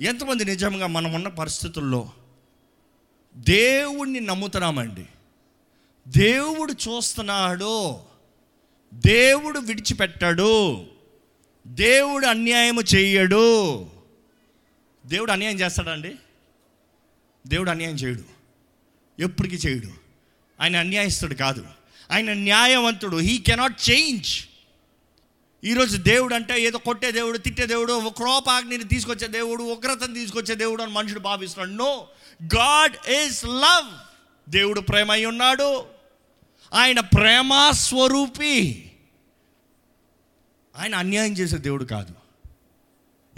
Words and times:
ఎంతమంది 0.00 0.44
నిజంగా 0.44 0.86
మనం 0.86 1.12
ఉన్న 1.12 1.28
పరిస్థితుల్లో 1.28 2.10
దేవుణ్ణి 3.36 4.20
నమ్ముతున్నామండి. 4.20 5.06
దేవుడు 6.08 6.72
చూస్తున్నాడు. 6.72 7.96
దేవుడు 8.94 9.58
విడిచిపెట్టాడు. 9.58 10.84
దేవుడు 11.66 12.26
అన్యాయము 12.26 12.80
చేయడు. 12.80 13.86
దేవుడు 15.06 15.32
అన్యాయం 15.32 15.60
చేస్తాడండి. 15.60 16.14
దేవుడు 17.46 17.70
అన్యాయం 17.70 17.94
చేయడు. 17.94 18.22
ఎప్పటికీ 19.22 19.56
చేయడు. 19.56 19.88
ఆయన 20.60 20.76
అన్యాయస్తుడు 20.76 21.34
కాదు. 21.34 21.66
ఆయన 22.10 22.32
న్యాయవంతుడు. 22.32 23.16
హీ 23.16 23.38
కెనాట్ 23.38 23.90
చేంజ్ 23.90 24.44
ఈరోజు 25.66 25.96
దేవుడు 25.96 26.34
అంటే 26.34 26.62
ఏదో 26.62 26.78
కొట్టే 26.78 27.10
దేవుడు 27.10 27.38
తిట్టే 27.38 27.66
దేవుడు 27.66 28.08
క్రోపాగ్నిని 28.08 28.84
తీసుకొచ్చే 28.84 29.26
దేవుడు 29.26 29.62
ఉగ్రతను 29.62 30.14
తీసుకొచ్చే 30.14 30.54
దేవుడు 30.54 30.82
అని 30.82 30.92
మనుషుడు 30.92 31.20
భావిస్తున్నాడు. 31.20 31.82
నో 31.82 32.08
గాడ్ 32.44 33.10
ఈజ్ 33.10 33.44
లవ్ 33.44 33.90
దేవుడు 34.50 34.80
ప్రేమ 34.80 35.12
అయి 35.12 35.26
ఉన్నాడు. 35.26 35.84
ఆయన 36.74 37.00
ప్రేమ 37.00 37.70
స్వరూపి. 37.70 38.92
ఆయన 40.78 40.94
అన్యాయం 40.94 41.32
చేసే 41.32 41.56
దేవుడు 41.56 41.84
కాదు. 41.84 42.14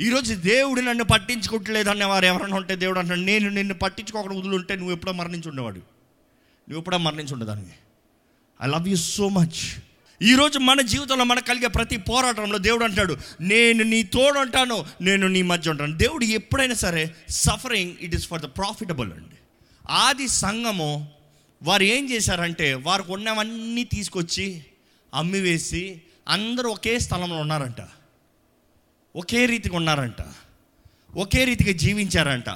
ఈరోజు 0.01 0.35
దేవుడు 0.35 0.81
నన్ను 0.81 1.05
పట్టించుకోవట్లేదు 1.05 1.91
అనే 1.91 2.05
వారు 2.05 2.25
ఎవరైనా 2.25 2.57
ఉంటే 2.57 2.77
దేవుడు 2.77 2.99
అంటాడు 2.99 3.21
నేను 3.21 3.51
నిన్ను 3.51 3.75
పట్టించుకోకుండా 3.75 4.39
వదులుంటే 4.39 4.77
నువ్వు 4.77 4.93
ఎప్పుడో 4.93 5.13
మరణించి 5.13 5.49
ఉండేవాడు 5.49 5.79
నువ్వు 6.69 6.79
ఎప్పుడో 6.79 6.99
మరణించి 6.99 7.33
ఉండేదాన్ని 7.33 7.73
I 8.63 8.67
love 8.67 8.89
you 8.89 8.97
so 8.97 9.29
much 9.29 9.83
ఈరోజు 10.23 10.59
మన 10.59 10.81
జీవితంలో 10.81 11.25
మనకు 11.25 11.45
కలిగే 11.45 11.67
ప్రతి 11.67 11.97
పోరాటంలో 11.97 12.59
దేవుడు 12.59 12.85
అంటాడు 12.85 13.17
నేను 13.41 13.85
నీ 13.85 14.03
తోడు 14.03 14.39
అంటాను 14.39 14.87
నేను 15.01 15.29
నీ 15.29 15.43
మధ్య 15.43 15.71
ఉంటాను. 15.71 15.99
దేవుడు 15.99 16.25
ఎప్పుడైనా 16.25 16.75
సరే 16.75 17.15
suffering 17.29 17.97
it 18.01 18.15
is 18.15 18.29
for 18.29 18.41
the 18.41 18.45
profitable 18.45 19.13
అండి. 19.13 19.37
ఆది 19.91 20.29
సంఘము 20.29 21.09
వారు 21.63 21.83
ఏం 21.83 22.11
చేశారంటే 22.11 22.75
వారికి 22.75 23.13
ఉన్నవన్నీ 23.13 23.85
తీసుకొచ్చి 23.85 24.65
అమ్మివేసి 25.15 26.03
అందరూ 26.29 26.71
ఒకే 26.71 26.99
స్థలంలో 26.99 27.37
ఉన్నారంట. 27.37 27.89
ఒకే 29.17 29.47
రీతిగా 29.47 29.77
ఉన్నారంట. 29.77 30.25
ఒకే 31.17 31.45
రీతిగా 31.45 31.73
జీవించారంట. 31.73 32.51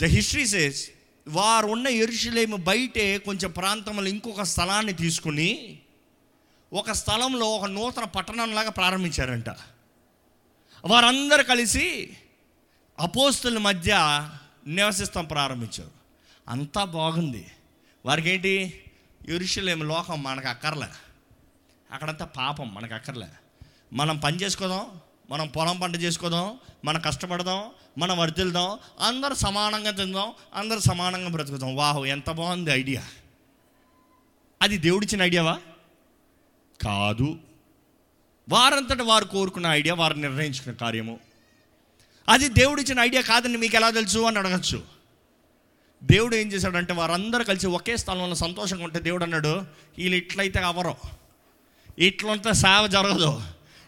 ద 0.00 0.04
హిస్టరీ 0.04 0.46
సేస్ 0.46 0.90
వారు 1.28 1.66
ఉన్న 1.66 1.88
ఎరుషులేము 1.88 2.56
బయటే 2.56 3.18
కొంచెం 3.18 3.50
ప్రాంతంలో 3.50 4.08
ఇంకొక 4.08 4.42
స్థలాన్ని 4.42 4.92
తీసుకుని 4.92 5.78
ఒక 6.72 6.90
స్థలంలో 6.90 7.46
ఒక 7.46 7.64
నూతన 7.64 8.04
పట్టణంలాగా 8.04 8.70
ప్రారంభించారంట. 8.70 9.48
వారందరూ 10.84 11.44
కలిసి 11.44 12.16
అపోస్తుల 12.98 13.58
మధ్య 13.58 13.96
నివసిస్తాం 14.66 15.24
ప్రారంభించారు. 15.24 15.90
అంతా 16.48 16.84
బాగుంది. 16.84 17.46
వారికి 18.06 18.30
ఏంటి 18.30 18.84
ఎరుషులేము 19.28 19.84
లోకం 19.84 20.22
మనకు 20.22 20.48
అక్కర్లే. 20.48 20.86
అక్కడంతా 21.90 22.24
పాపం 22.24 22.74
మనకు 22.74 22.94
అక్కర్లే. 22.94 23.28
మనం 23.92 24.18
పని 24.18 24.36
చేసుకోదాం 24.36 25.00
మనం 25.30 25.48
పొలం 25.48 25.80
పంట 25.80 25.96
చేసుకోదాం 25.96 26.58
మనం 26.84 27.00
కష్టపడదాం 27.00 27.64
మనం 27.98 28.18
వర్తిల్దాం 28.18 28.78
అందరు 29.00 29.34
సమానంగా 29.34 29.90
తిందాం 29.90 30.32
అందరు 30.54 30.78
సమానంగా 30.78 31.28
బ్రతుకుదాం. 31.28 31.76
వాహ్ 31.76 32.06
ఎంత 32.06 32.30
బాగుంది 32.30 32.70
ఐడియా. 32.70 33.02
అది 34.62 34.78
దేవుడిచ్చిన 34.78 35.22
ఐడియావా? 35.22 35.58
కాదు. 36.82 37.38
వారంతట 38.48 39.02
వారు 39.02 39.24
కోరుకున్న 39.24 39.66
ఐడియా 39.66 39.94
వారు 39.94 40.14
నిర్ణయించుకున్న 40.14 40.76
కార్యము. 40.76 41.18
అది 42.28 42.48
దేవుడిచ్చిన 42.48 43.00
ఐడియా 43.00 43.22
కాదని 43.22 43.56
మీకు 43.56 43.76
ఎలా 43.76 43.90
తెలుసు 43.90 44.18
అని 44.18 44.38
అడగచ్చు. 44.38 44.82
దేవుడు 46.04 46.36
ఏం 46.36 46.52
చేశాడంటే 46.52 46.92
వారందరూ 46.92 47.44
కలిసి 47.44 47.66
ఒకే 47.66 47.96
స్థలంలో 47.96 48.34
సంతోషంగా 48.34 48.84
ఉంటే 48.84 48.98
దేవుడు 48.98 49.24
అన్నాడు 49.24 49.62
వీళ్ళు 49.98 50.16
ఇట్లయితే 50.16 50.58
అవరు 50.58 50.94
ఇట్లంతా 51.98 52.52
సేవ 52.52 52.86
జరగదు. 52.86 53.42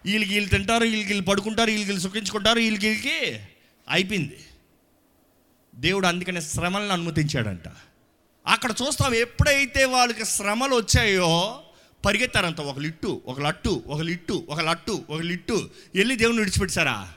వీళ్ళకి 0.04 0.34
వీళ్ళు 0.34 0.50
తింటారు 0.50 0.82
వీళ్ళకి 0.82 1.09
వీళ్ళు 1.09 1.25
పడుకుంటారు 1.25 1.70
వీళ్ళకి 1.70 1.91
వీళ్ళు 1.91 2.09
సుఖించుకుంటారు 2.09 2.59
వీళ్ళకి 2.59 2.88
వీళ్ళకి 2.88 3.41
అయిపోయింది. 3.88 4.36
దేవుడు 5.75 6.06
అందుకనే 6.06 6.41
శ్రమలను 6.41 6.88
అనుమతించాడంట. 6.88 7.69
అక్కడ 8.47 8.70
చూస్తాం 8.70 9.14
ఎప్పుడైతే 9.14 9.84
వాళ్ళకి 9.84 10.25
శ్రమలు 10.25 10.76
వచ్చాయో 10.76 11.60
పరిగెత్తారంత 12.04 12.60
ఒక 12.60 12.78
లిట్టు 12.78 13.22
ఒక 13.26 13.41
లట్టు 13.41 13.82
ఒక 13.87 14.00
లిట్టు 14.00 14.47
ఒక 14.48 14.60
లట్టు 14.60 15.04
ఒక 15.10 15.20
లిట్టు. 15.20 15.70
వెళ్ళి 15.94 16.16
దేవుని 16.16 16.38
విడిచిపెట్టారా? 16.38 17.08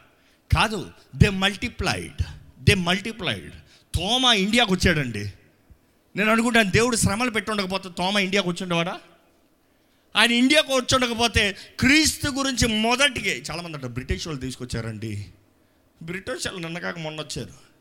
కాదు 0.55 0.91
they 1.15 1.29
multiplied 1.29 2.23
they 2.63 2.73
multiplied. 2.73 3.51
Thoma 3.95 4.25
ఇండియాకు 4.25 4.73
వచ్చాడండి. 4.73 5.33
నేను 6.15 6.31
అనుకుంటాను 6.31 6.71
దేవుడు 6.71 6.95
శ్రమలు 6.95 7.31
పెట్టుండకపోతే 7.31 7.89
తోమ 7.97 8.17
ఇండియాకు 8.17 8.49
వచ్చిండవాడా 8.49 8.99
ఆయన 10.15 10.31
ఇండియాకు 10.31 10.73
వచ్చుండకపోతే 10.73 11.55
క్రీస్తు 11.79 12.29
గురించి 12.29 12.67
మొదటికి 12.67 13.29
చాలామంది 13.29 13.75
అంటారు 13.75 13.93
బ్రిటిష్ 13.93 14.27
వాళ్ళు 14.27 14.41
తీసుకొచ్చారండి. 14.41 15.25
బ్రిటిష్ 16.03 16.47
వాళ్ళు 16.47 16.67
నిన్నకాక 16.67 16.99
మొన్న 16.99 17.21
వచ్చారు. 17.21 17.71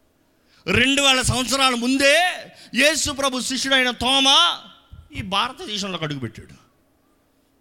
రెండు 0.73 1.03
వేల 1.03 1.23
సంవత్సరాల 1.23 1.75
ముందే 1.75 2.19
యేసు 2.75 3.11
ప్రభు 3.11 3.41
శిష్యుడైన 3.41 3.91
తోమ 3.91 4.57
ఈ 5.17 5.23
భారతదేశంలోకి 5.23 6.05
అడుగుపెట్టాడు. 6.05 6.71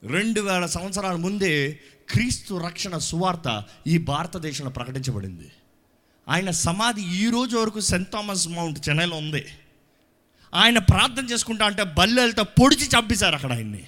రెండు 0.07 0.41
వేల 0.41 0.65
సంవత్సరాల 0.65 1.15
ముందే 1.15 1.79
క్రీస్తు 2.09 2.55
రక్షణ 2.55 2.97
సువార్త 2.97 3.63
ఈ 3.87 3.97
భారతదేశంలో 3.97 4.71
ప్రకటించబడింది. 4.71 5.51
ఆయన 6.29 6.51
సమాధి 6.51 7.01
ఈ 7.01 7.29
రోజు 7.29 7.57
వరకు 7.57 7.79
సెంట్ 7.79 8.11
థామస్ 8.11 8.47
మౌంట్ 8.47 8.89
చెన్నైలో 8.89 9.17
ఉంది. 9.17 9.45
ఆయన 10.53 10.79
ప్రార్థన 10.79 11.25
చేసుకుంటా 11.25 11.65
అంటే 11.65 11.83
బల్లెలతో 11.83 12.43
పొడిచి 12.43 12.87
చంపేశారు 12.87 13.35
అక్కడ 13.35 13.53
ఆయన్ని. 13.53 13.87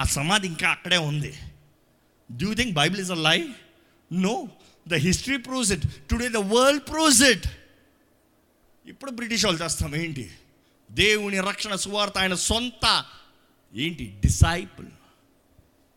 ఆ 0.00 0.04
సమాధి 0.04 0.46
ఇంకా 0.46 0.68
అక్కడే 0.70 0.96
ఉంది. 0.96 1.32
Do 2.30 2.48
you 2.48 2.54
think 2.54 2.74
bible 2.74 3.00
is 3.00 3.10
a 3.10 3.20
lie 3.28 3.38
no 4.12 4.48
the 4.88 4.94
history 4.94 5.36
proves 5.36 5.72
it 5.72 5.86
today 6.10 6.28
the 6.28 6.36
world 6.36 6.84
proves 6.88 7.22
it 7.22 7.46
ఇప్పుడు 8.86 9.10
బ్రిటిష్ 9.10 9.44
వాళ్ళు 9.44 9.62
చేస్తాం 9.62 9.94
ఏంటి? 9.96 10.30
దేవుని 10.90 11.40
రక్షణ 11.40 11.74
సువార్త 11.74 12.18
ఆయన 12.18 12.34
సొంత 12.34 13.04
ఏంటి? 13.74 14.06
డిసైపుల్ 14.24 14.86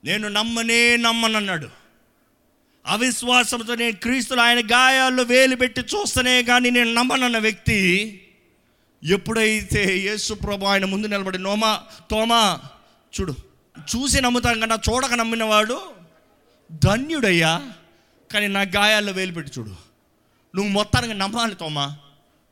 నేను 0.03 0.27
నమ్మనే 0.27 0.97
నమ్మనన్నాడు. 0.97 1.69
అవిశ్వాసంతో 2.85 3.75
నేను 3.75 3.95
క్రీస్తులు 3.95 4.41
ఆయన 4.41 4.59
గాయాల్లో 4.65 5.23
వేలు 5.23 5.55
పెట్టి 5.55 5.81
చూస్తేనే 5.81 6.43
కానీ 6.43 6.69
నేను 6.69 6.93
నమ్మనన్న 6.93 7.37
వ్యక్తి 7.37 7.79
ఎప్పుడైతే 9.03 9.97
యేసు 9.99 10.33
ప్రభు 10.33 10.65
ఆయన 10.65 10.85
ముందు 10.85 11.07
నిలబడి 11.07 11.37
నోమా 11.37 11.83
తోమా 12.11 12.61
చూడు 13.13 13.35
చూసి 13.79 14.21
నమ్ముతాం 14.21 14.59
కన్నా 14.59 14.79
చూడక 14.89 15.13
నమ్మినవాడు 15.13 15.81
ధన్యుడయ్యా 16.71 17.71
కానీ 18.33 18.47
నా 18.47 18.61
గాయాల్లో 18.61 19.11
వేలు 19.11 19.31
పెట్టి 19.31 19.59
చూడు. 19.59 19.69
నువ్వు 20.55 20.71
మొత్తానికి 20.71 21.13
నమ్మాలి 21.13 21.55
తోమా. 21.55 21.97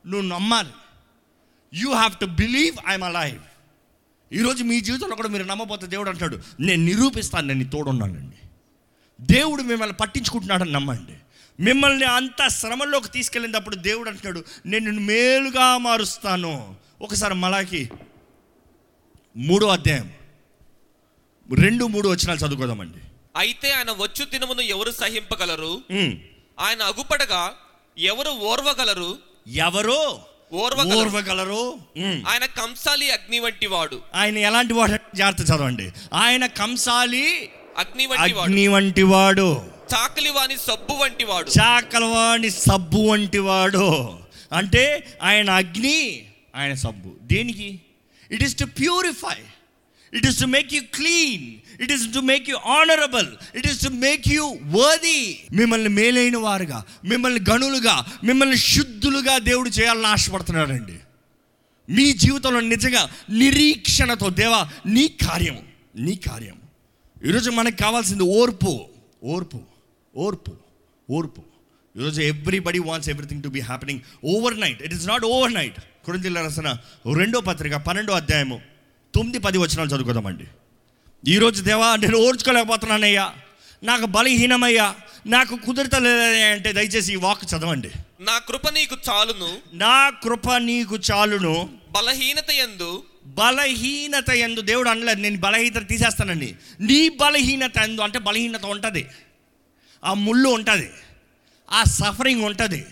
నువ్వు 0.06 0.28
నమ్మాలి. 0.28 0.68
You 1.74 1.92
have 1.92 2.12
to 2.20 2.26
believe 2.26 2.76
I'm 2.88 3.02
alive 3.02 3.38
ఈరోజు 4.32 4.64
మీ 4.64 4.80
జీవితంలో 4.80 5.16
కూడా 5.16 5.28
మీరు 5.28 5.44
నమ్మపోతే 5.44 5.86
దేవుడు 5.86 6.10
అంటాడు 6.10 6.38
నేను 6.60 6.84
నిరూపిస్తాను 6.84 7.46
నేను 7.46 7.70
తోడున్నానండి. 7.70 8.36
దేవుడు 9.20 9.62
మిమ్మల్ని 9.62 9.96
పట్టించుకుంటున్నాడని 9.96 10.72
నమ్మండి. 10.72 11.14
మిమ్మల్ని 11.62 12.04
అంత 12.04 12.48
శ్రమల్లోకి 12.48 13.08
తీసుకెళ్ళినప్పుడు 13.08 13.76
దేవుడు 13.76 14.08
అంటున్నాడు 14.08 14.44
నేను 14.66 14.92
మేలుగా 14.92 15.78
మారుస్తాను. 15.78 16.74
ఒకసారి 17.02 17.34
మలాకి 17.34 17.90
మూడో 19.36 19.66
అధ్యాయం. 19.66 20.12
రెండు 21.54 21.84
మూడు 21.84 22.08
వచ్చినాలు 22.08 22.38
చదువుకోదామండి. 22.38 22.98
అయితే 23.36 23.70
ఆయన 23.70 23.90
వచ్చు 23.90 24.24
దినమును 24.24 24.60
ఎవరు 24.60 24.90
సహింపగలరు. 24.90 25.80
ఆయన 26.60 26.82
అగుపడగా 26.82 27.52
ఎవరు 27.98 28.30
ఓర్వగలరు? 28.30 29.18
ఎవరు 29.46 30.18
ఓర్వగలరు. 30.52 31.78
ఆయన 32.28 32.44
కంసాలి 32.44 33.10
అగ్ని 33.10 33.40
వంటి 33.40 33.66
వాడు. 33.66 34.02
ఆయన 34.14 34.38
ఎలాంటి 34.38 34.72
వాడు? 34.72 35.16
జాగ్రత్త 35.16 35.50
చదవండి. 35.50 35.92
ఆయన 36.14 36.46
కంసాలి 36.46 37.50
అగ్ని 37.78 38.06
వంటి 38.06 38.40
అగ్ని 38.40 38.68
వంటి 38.68 39.02
వాడు. 39.02 39.62
చాకలి 39.94 40.30
వాని 40.30 40.56
సబ్బు 40.56 40.94
వంటి 40.94 41.24
వాడు. 41.24 41.50
చాకలవాణి 41.50 42.50
సబ్బు 42.50 42.98
వంటి 42.98 43.38
వాడు. 43.38 44.18
అంటే 44.52 45.14
ఆయన 45.22 45.50
అగ్ని 45.50 46.26
ఆయన 46.56 46.74
సబ్బు. 46.74 47.10
దేనికి? 47.22 47.80
It 48.30 48.42
is 48.42 48.58
to 48.58 48.64
purify 48.64 49.36
it 50.12 50.26
is 50.26 50.40
to 50.40 50.44
make 50.44 50.74
you 50.74 50.82
clean 50.94 51.44
it 51.82 51.92
is 51.92 52.14
to 52.14 52.18
make 52.18 52.50
you 52.50 52.56
honourable 52.56 53.28
it 53.56 53.66
is 53.66 53.80
to 53.84 53.88
make 53.88 54.28
you 54.28 54.44
worthy 54.78 55.20
మిమ్మల్ని 55.52 55.88
మేలైన 55.88 56.36
వారుగా 56.36 56.84
మిమ్మల్ని 57.04 57.40
గనులుగా 57.50 57.96
మిమ్మల్ని 58.24 58.56
శుద్ధులుగా 58.56 59.38
దేవుడు 59.38 59.68
చేయాలని 59.68 60.06
ఆశపడుతున్నాడండి. 60.06 60.96
మీ 61.90 62.12
జీవితంలో 62.12 62.60
నిజంగా 62.60 63.10
నిరీక్షణతో 63.30 64.28
దేవా 64.30 64.70
నీ 64.86 65.08
కార్యం 65.08 65.58
నీ 65.96 66.14
కార్యం. 66.14 66.58
ఈరోజు 67.26 67.50
మనకు 67.50 67.76
కావాల్సింది 67.76 68.24
ఓర్పు 68.40 68.86
ఓర్పు 69.24 69.60
ఓర్పు 70.16 70.52
ఓర్పు. 71.10 71.42
ఈరోజు 71.96 72.20
everybody 72.20 72.78
wants 72.78 73.08
everything 73.08 73.42
to 73.42 73.48
be 73.48 73.60
happening 73.60 74.00
overnight 74.60 74.82
it 74.82 74.94
is 74.94 75.06
not 75.08 75.24
overnight 75.54 75.78
కురంజిల్లా 76.04 76.42
రాసిన 76.42 76.68
రెండో 77.14 77.40
పత్రిక 77.40 77.74
పన్నెండో 77.74 78.12
అధ్యాయము 78.12 78.71
తొమ్మిది 79.22 79.44
పది 79.44 79.58
వచనాలు 79.58 79.88
చదువుకుందామండి. 79.88 80.44
ఈరోజు 81.30 81.62
దేవా 81.62 81.96
నేను 81.96 82.18
ఓర్చుకోలేకపోతున్నానయ్యా. 82.18 83.34
నాకు 83.82 84.04
బలహీనమయ్యా. 84.04 84.94
నాకు 85.26 85.56
కుదురుతలేదయ్యా 85.56 86.48
అంటే 86.48 86.72
దయచేసి 86.72 87.12
ఈ 87.12 87.16
వాక్ 87.16 87.44
చదవండి. 87.44 87.90
నా 88.20 88.38
కృప 88.38 88.68
నీకు 88.68 88.96
చాలును. 89.08 89.58
నా 89.72 90.10
కృప 90.10 90.52
నీకు 90.52 90.98
చాలును. 91.12 91.70
బలహీనత 91.90 92.50
యందు 92.50 93.02
బలహీనత 93.26 94.30
ఎందు. 94.30 94.60
దేవుడు 94.60 94.88
అనలేదు 94.88 95.20
నేను 95.20 95.38
బలహీనత 95.38 95.88
తీసేస్తానండి. 95.88 96.56
నీ 96.80 97.08
బలహీనత 97.08 97.78
ఎందు 97.78 98.00
అంటే 98.00 98.18
బలహీనత 98.18 98.64
ఉంటుంది. 98.64 99.06
ఆ 100.04 100.14
ముళ్ళు 100.14 100.48
ఉంటుంది. 100.48 100.90
ఆ 101.70 101.84
సఫరింగ్ 101.84 102.44
ఉంటుంది. 102.44 102.86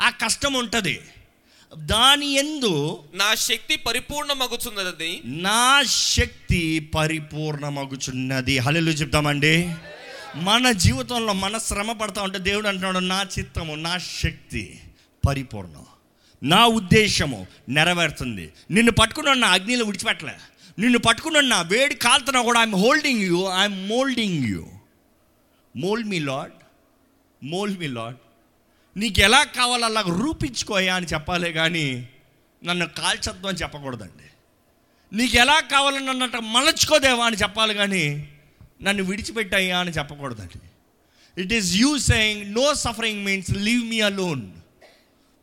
ఆ 0.00 0.10
కష్టం 0.10 0.52
ఉంటుంది. 0.52 1.00
దాని 1.74 2.26
ఎందు 2.26 3.04
నా 3.14 3.34
శక్తి 3.34 3.76
పరిపూర్ణమగుచున్నదని 3.76 5.22
నా 5.24 5.82
శక్తి 5.86 6.80
పరిపూర్ణమగుచున్నది. 6.80 8.58
హల్లెలూయా 8.58 8.96
చెప్తామండి. 8.96 9.74
మన 10.36 10.72
జీవితంలో 10.72 11.32
మన 11.32 11.58
శ్రమ 11.58 11.92
పడతా 11.92 12.22
ఉంటే 12.22 12.38
దేవుడు 12.38 12.68
అంటున్నాడు 12.68 12.98
నా 12.98 13.26
చిత్తము 13.38 13.74
నా 13.74 13.98
శక్తి 13.98 14.80
పరిపూర్ణం. 15.28 15.86
నా 16.42 16.66
ఉద్దేశము 16.66 17.46
నెరవేరుతుంది. 17.68 18.52
నిన్ను 18.70 18.92
పట్టుకున్న 18.92 19.32
నా 19.32 19.48
అగ్నిలో 19.48 19.84
విడిచిపెట్టలే. 19.84 20.32
నిన్ను 20.78 20.98
పట్టుకున్న 20.98 21.40
నా 21.40 21.62
వేడి 21.62 21.94
కాలుతున్నా 21.94 22.42
కూడా 22.42 22.60
I'm 22.60 22.74
holding 22.74 23.22
you 23.22 23.48
I'm 23.60 23.88
molding 23.88 24.44
you 24.44 24.66
mold 25.76 26.08
me 26.08 26.18
Lord 26.18 26.52
mold 27.44 27.78
me 27.78 27.86
Lord 27.86 28.16
నీకు 28.96 29.20
ఎలా 29.20 29.44
కావాలో 29.44 29.84
అలా 29.84 30.00
రూపించుకోయా 30.00 30.94
అని 30.94 31.06
చెప్పాలి 31.06 31.52
కానీ 31.52 32.08
నన్ను 32.64 32.86
కాల్చొద్దు 32.86 33.46
అని 33.46 33.58
చెప్పకూడదండి. 33.58 34.26
నీకు 35.16 35.36
ఎలా 35.36 35.60
కావాలని 35.60 36.10
అన్నట్టు 36.10 36.38
మలచుకోదేవా 36.38 37.26
అని 37.26 37.36
చెప్పాలి 37.36 37.74
కానీ 37.74 38.28
నన్ను 38.82 39.02
విడిచిపెట్టాయా 39.02 39.78
అని 39.78 39.90
చెప్పకూడదండి. 39.90 40.60
It 41.42 41.52
is 41.52 41.74
you 41.74 41.98
saying 41.98 42.54
no 42.54 42.74
suffering 42.74 43.24
means 43.24 43.50
leave 43.50 43.84
me 43.84 44.00
alone 44.00 44.50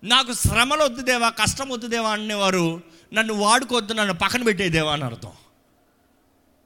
నాకు 0.04 0.34
శ్రమలు 0.34 0.84
వద్దుదేవా 0.84 1.30
కష్టం 1.30 1.70
వద్దుదేవా 1.70 2.10
అనేవారు 2.10 2.82
నన్ను 3.14 3.34
వాడుకోవద్దు 3.34 3.94
నన్ను 3.94 4.14
పక్కన 4.14 4.44
పెట్టేదేవా 4.44 4.94
అని 4.94 5.04
అర్థం. 5.04 5.32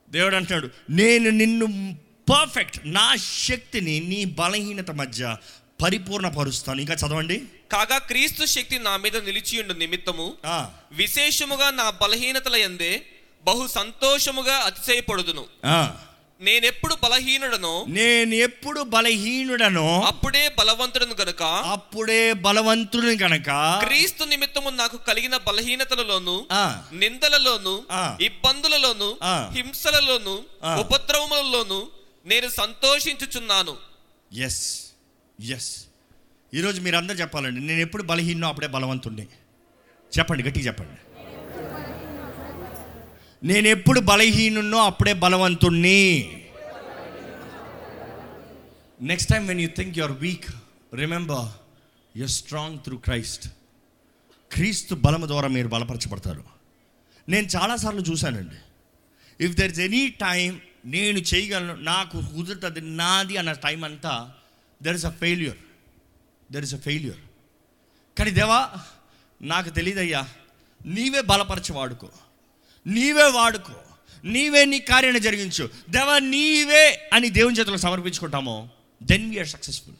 దేవుడు 0.09 0.35
అంటున్నాడు 0.35 0.69
నేను 0.89 1.29
నిన్ను 1.29 1.97
పర్ఫెక్ట్ 2.29 2.79
నా 2.85 3.15
శక్తిని 3.15 3.99
నీ 3.99 4.25
బలహీనత 4.25 4.91
మధ్య 4.91 5.37
పరిపూర్ణపరుస్తాను 5.81 6.81
ఇంకా 6.81 6.93
చదవండి 6.93 7.41
కాగా 7.71 7.97
క్రీస్తు 7.97 8.45
శక్తి 8.45 8.79
నా 8.79 8.97
మీద 8.97 9.17
నిలిచియుండు 9.17 9.73
నిమిత్తము 9.73 10.33
విశేషముగా 10.91 11.69
నా 11.71 11.89
బలహీనతల 11.89 12.55
యందే 12.55 13.05
బహు 13.43 13.67
సంతోషముగా 13.67 14.55
అతిశయపడుదును. 14.55 15.45
నేనెప్పుడు 16.41 16.95
బలహీనుడనో 17.03 17.85
నేను 17.87 18.35
ఎప్పుడు 18.35 18.81
బలహీనుడనో 18.81 20.01
అప్పుడే 20.01 20.49
బలవంతుడను 20.59 21.15
గనుక 21.21 21.43
అప్పుడే 21.43 22.33
బలవంతుని 22.33 23.17
కనుక 23.17 23.79
క్రీస్తు 23.83 24.23
నిమిత్తము 24.23 24.69
నాకు 24.69 24.97
కలిగిన 24.97 25.37
బలహీనతలలోను 25.37 26.45
నిందలలోను. 26.93 27.83
ఇబ్బందులలోను. 28.21 29.17
హింసలలోను. 29.53 30.43
ఉపద్రవములలోను 30.79 31.87
నేను 32.25 32.47
సంతోషించుచున్నాను 32.47 33.77
ఎస్ 34.33 34.86
ఎస్ 35.39 35.85
ఈరోజు 36.53 36.81
మీరు 36.81 36.95
అందరు 36.95 37.15
చెప్పాలండి 37.15 37.59
నేను 37.59 37.79
ఎప్పుడు 37.79 38.03
బలహీనో 38.03 38.47
అప్పుడే 38.47 38.67
బలవంతుణ్ణి. 38.67 39.27
చెప్పండి 40.19 40.43
గట్టిగా 40.43 40.65
చెప్పండి. 40.65 40.99
నేను 43.47 43.67
ఎప్పుడు 43.67 43.99
బలహీనున్నో 43.99 44.77
అప్పుడే 44.77 45.13
బలవంతుణ్ణి. 45.13 45.99
Next 49.01 49.31
time 49.31 49.47
when 49.47 49.61
you 49.61 49.69
think 49.77 49.97
your 49.97 50.11
weak 50.11 50.45
remember 50.95 51.45
you 52.17 52.27
strong 52.27 52.79
through 52.79 52.97
Christ 52.97 53.47
Christ 54.51 54.95
బలము 54.95 55.25
ద్వారా 55.25 55.47
మీరు 55.47 55.67
బలపరచబడతారు. 55.67 56.43
నేను 57.29 57.47
చాలాసార్లు 57.47 58.01
చూశానండి. 58.01 58.55
If 59.45 59.55
there 59.55 59.71
is 59.71 59.79
any 59.79 60.07
time 60.07 60.61
నేను 60.85 61.19
చేయగలను 61.19 61.75
నాకు 61.75 62.21
కుదురుతుంది 62.21 62.81
నాది 62.81 63.37
అన్న 63.37 63.51
టైం 63.51 63.83
అంతా 63.83 64.33
there 64.83 64.95
is 64.95 65.05
a 65.05 65.09
failure 65.09 65.57
there 66.51 66.63
is 66.63 66.73
a 66.73 66.77
failure 66.77 67.17
కానీ 68.19 68.31
దేవా 68.31 68.69
నాకు 69.41 69.69
తెలియదయ్యా 69.69 70.27
నీవే 70.85 71.21
బలపరచి 71.21 71.73
వాడుకో 71.73 72.09
నీవే 72.87 73.23
వాడుకో. 73.23 73.73
నీవే 74.23 74.65
నీ 74.65 74.79
కార్యాన్ని 74.79 75.21
జరిగించు. 75.21 75.69
దేవా 75.89 76.19
నీవే 76.19 77.09
అని 77.13 77.29
దేవుని 77.29 77.55
చేతులకు 77.55 77.79
సమర్పించుకుంటామో 77.79 78.69
దెన్ 79.03 79.29
వీఆర్ 79.29 79.47
సక్సెస్ఫుల్ 79.47 79.95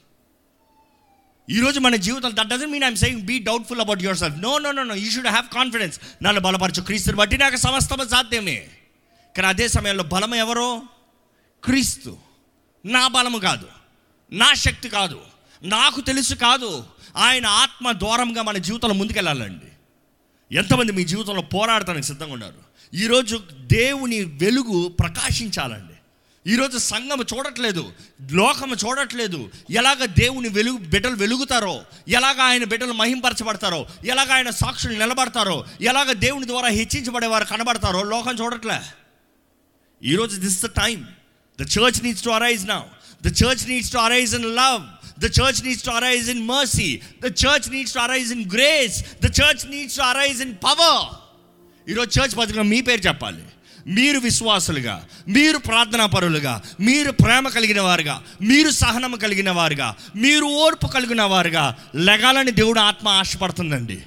ఈరోజు 1.49 1.79
మన 1.79 1.95
జీవితం 1.95 2.31
that 2.33 2.47
doesn't 2.47 2.71
mean 2.71 2.83
I'm 2.83 2.95
saying 2.95 3.21
be 3.21 3.39
doubtful 3.39 3.79
about 3.79 4.03
yourself 4.17 4.37
no 4.37 4.57
no 4.57 4.71
no 4.71 4.83
no 4.83 4.95
you 4.95 5.11
should 5.11 5.27
have 5.27 5.53
confidence 5.53 5.99
నన్ను 6.23 6.41
బలపరచు. 6.41 6.81
క్రీస్తుని 6.81 7.17
బట్టి 7.17 7.37
నాకు 7.37 7.55
సమస్తమ 7.55 8.03
సాధ్యమే. 8.03 8.69
కానీ 9.35 9.47
అదే 9.47 9.67
సమయంలో 9.67 10.03
బలం 10.03 10.35
ఎవరో? 10.35 10.81
క్రీస్తు. 11.63 12.17
నా 12.85 13.07
బలము 13.07 13.37
కాదు. 13.37 13.76
నా 14.31 14.53
శక్తి 14.53 14.89
కాదు. 14.89 15.21
నాకు 15.63 16.01
తెలుసు 16.01 16.35
కాదు. 16.35 16.83
ఆయన 17.15 17.45
ఆత్మ 17.45 17.91
ద్వారంగా 17.91 18.41
మన 18.41 18.57
జీవితంలో 18.57 18.93
ముందుకెళ్ళాలండి. 18.93 19.65
ఎంతమంది 20.55 20.91
మీ 20.91 21.03
జీవితంలో 21.03 21.41
పోరాడటానికి 21.41 22.07
సిద్ధంగా 22.07 22.33
ఉన్నారు? 22.33 22.67
ఈరోజు 22.93 23.43
దేవుని 23.51 24.23
వెలుగు 24.23 24.87
ప్రకాశించాలండి. 24.87 25.93
ఈరోజు 26.53 26.77
సంఘం 26.77 27.21
చూడట్లేదు. 27.21 27.93
లోకము 28.31 28.75
చూడట్లేదు. 28.75 29.51
ఎలాగ 29.69 30.05
దేవుని 30.05 30.49
వెలుగు 30.49 30.77
బిడ్డలు 30.77 31.15
వెలుగుతారో 31.15 31.81
ఎలాగ 32.07 32.41
ఆయన 32.41 32.63
బిడ్డలు 32.63 32.93
మహింపరచబడతారో 32.93 33.87
ఎలాగ 34.05 34.31
ఆయన 34.31 34.49
సాక్షులు 34.49 34.93
నిలబడతారో 34.93 35.65
ఎలాగ 35.81 36.11
దేవుని 36.11 36.47
ద్వారా 36.47 36.67
హెచ్చించబడేవారు 36.67 37.45
కనబడతారో 37.45 38.03
లోకం 38.03 38.35
చూడట్లే. 38.35 38.81
ఈరోజు 40.03 40.39
this 40.39 40.63
the 40.63 40.65
time 40.65 41.07
the 41.61 41.61
church 41.61 42.03
needs 42.03 42.23
to 42.23 42.29
arise 42.29 42.67
now. 42.67 42.81
The 43.25 43.27
church 43.27 43.69
needs 43.69 43.91
to 43.91 43.97
arise 43.97 44.35
in 44.35 44.55
love 44.55 44.83
the 45.19 45.25
church 45.25 45.63
needs 45.63 45.83
to 45.83 45.89
arise 45.89 46.29
in 46.29 46.47
mercy 46.47 47.01
the 47.21 47.25
church 47.25 47.71
needs 47.71 47.93
to 47.93 47.99
arise 47.99 48.31
in 48.31 48.51
grace 48.53 49.25
the 49.25 49.25
church 49.25 49.71
needs 49.71 49.97
to 49.97 50.01
arise 50.01 50.41
in 50.41 50.53
power 50.53 51.15
ఈరోజు 51.89 52.19
church 52.19 52.37
పత్రిక 52.37 52.59
మీ 52.59 52.81
పేరు 52.81 53.01
చెప్పాలి. 53.01 53.43
మీరు 53.87 54.19
విశ్వాసులుగా 54.19 55.05
మీరు 55.27 55.57
ప్రార్థనా 55.57 56.05
పరులుగా 56.05 56.61
మీరు 56.79 57.11
ప్రేమ 57.11 57.47
కలిగిన 57.47 57.81
వారుగా 57.81 58.23
మీరు 58.41 58.69
సహనం 58.69 59.11
కలిగిన 59.11 59.51
వారుగా 59.51 59.95
మీరు 60.15 60.45
ఓర్పు 60.45 60.87
కలిగిన 60.87 61.21
వారుగా 61.21 61.75
లెగాలని 61.95 62.51
దేవుడు 62.51 62.79
ఆత్మ 62.79 63.07
ఆశపడుతుందండి. 63.07 63.97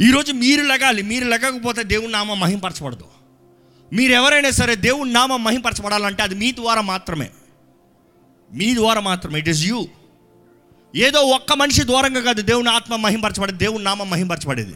ఈరోజు 0.00 0.32
మీరు 0.32 0.62
లెగాలి. 0.62 1.02
మీరు 1.02 1.28
లెగకపోతే 1.28 1.82
దేవుడి 1.82 2.12
నామ 2.12 2.34
మహింపరచబడదు. 2.34 3.04
మీరు 3.92 4.12
ఎవరైనా 4.12 4.50
సరే 4.50 4.76
దేవుడి 4.76 5.12
నామ 5.12 5.36
మహింపరచబడాలంటే 5.36 6.22
అది 6.22 6.34
మీ 6.34 6.52
ద్వారా 6.52 6.80
మాత్రమే. 6.80 7.30
మీ 8.52 8.74
ద్వారా 8.74 9.00
మాత్రమే. 9.00 9.38
ఇట్ 9.38 9.48
ఇస్ 9.48 9.64
యూ 9.64 9.88
ఏదో 10.96 11.20
ఒక్క 11.20 11.52
మనిషి 11.52 11.86
ద్వారంగా 11.86 12.20
కాదు 12.20 12.42
దేవుని 12.42 12.70
ఆత్మ 12.70 12.96
మహింపరచబడేది 12.96 13.58
దేవుని 13.58 13.84
నామం 13.84 14.10
మహింపరచబడేది. 14.10 14.74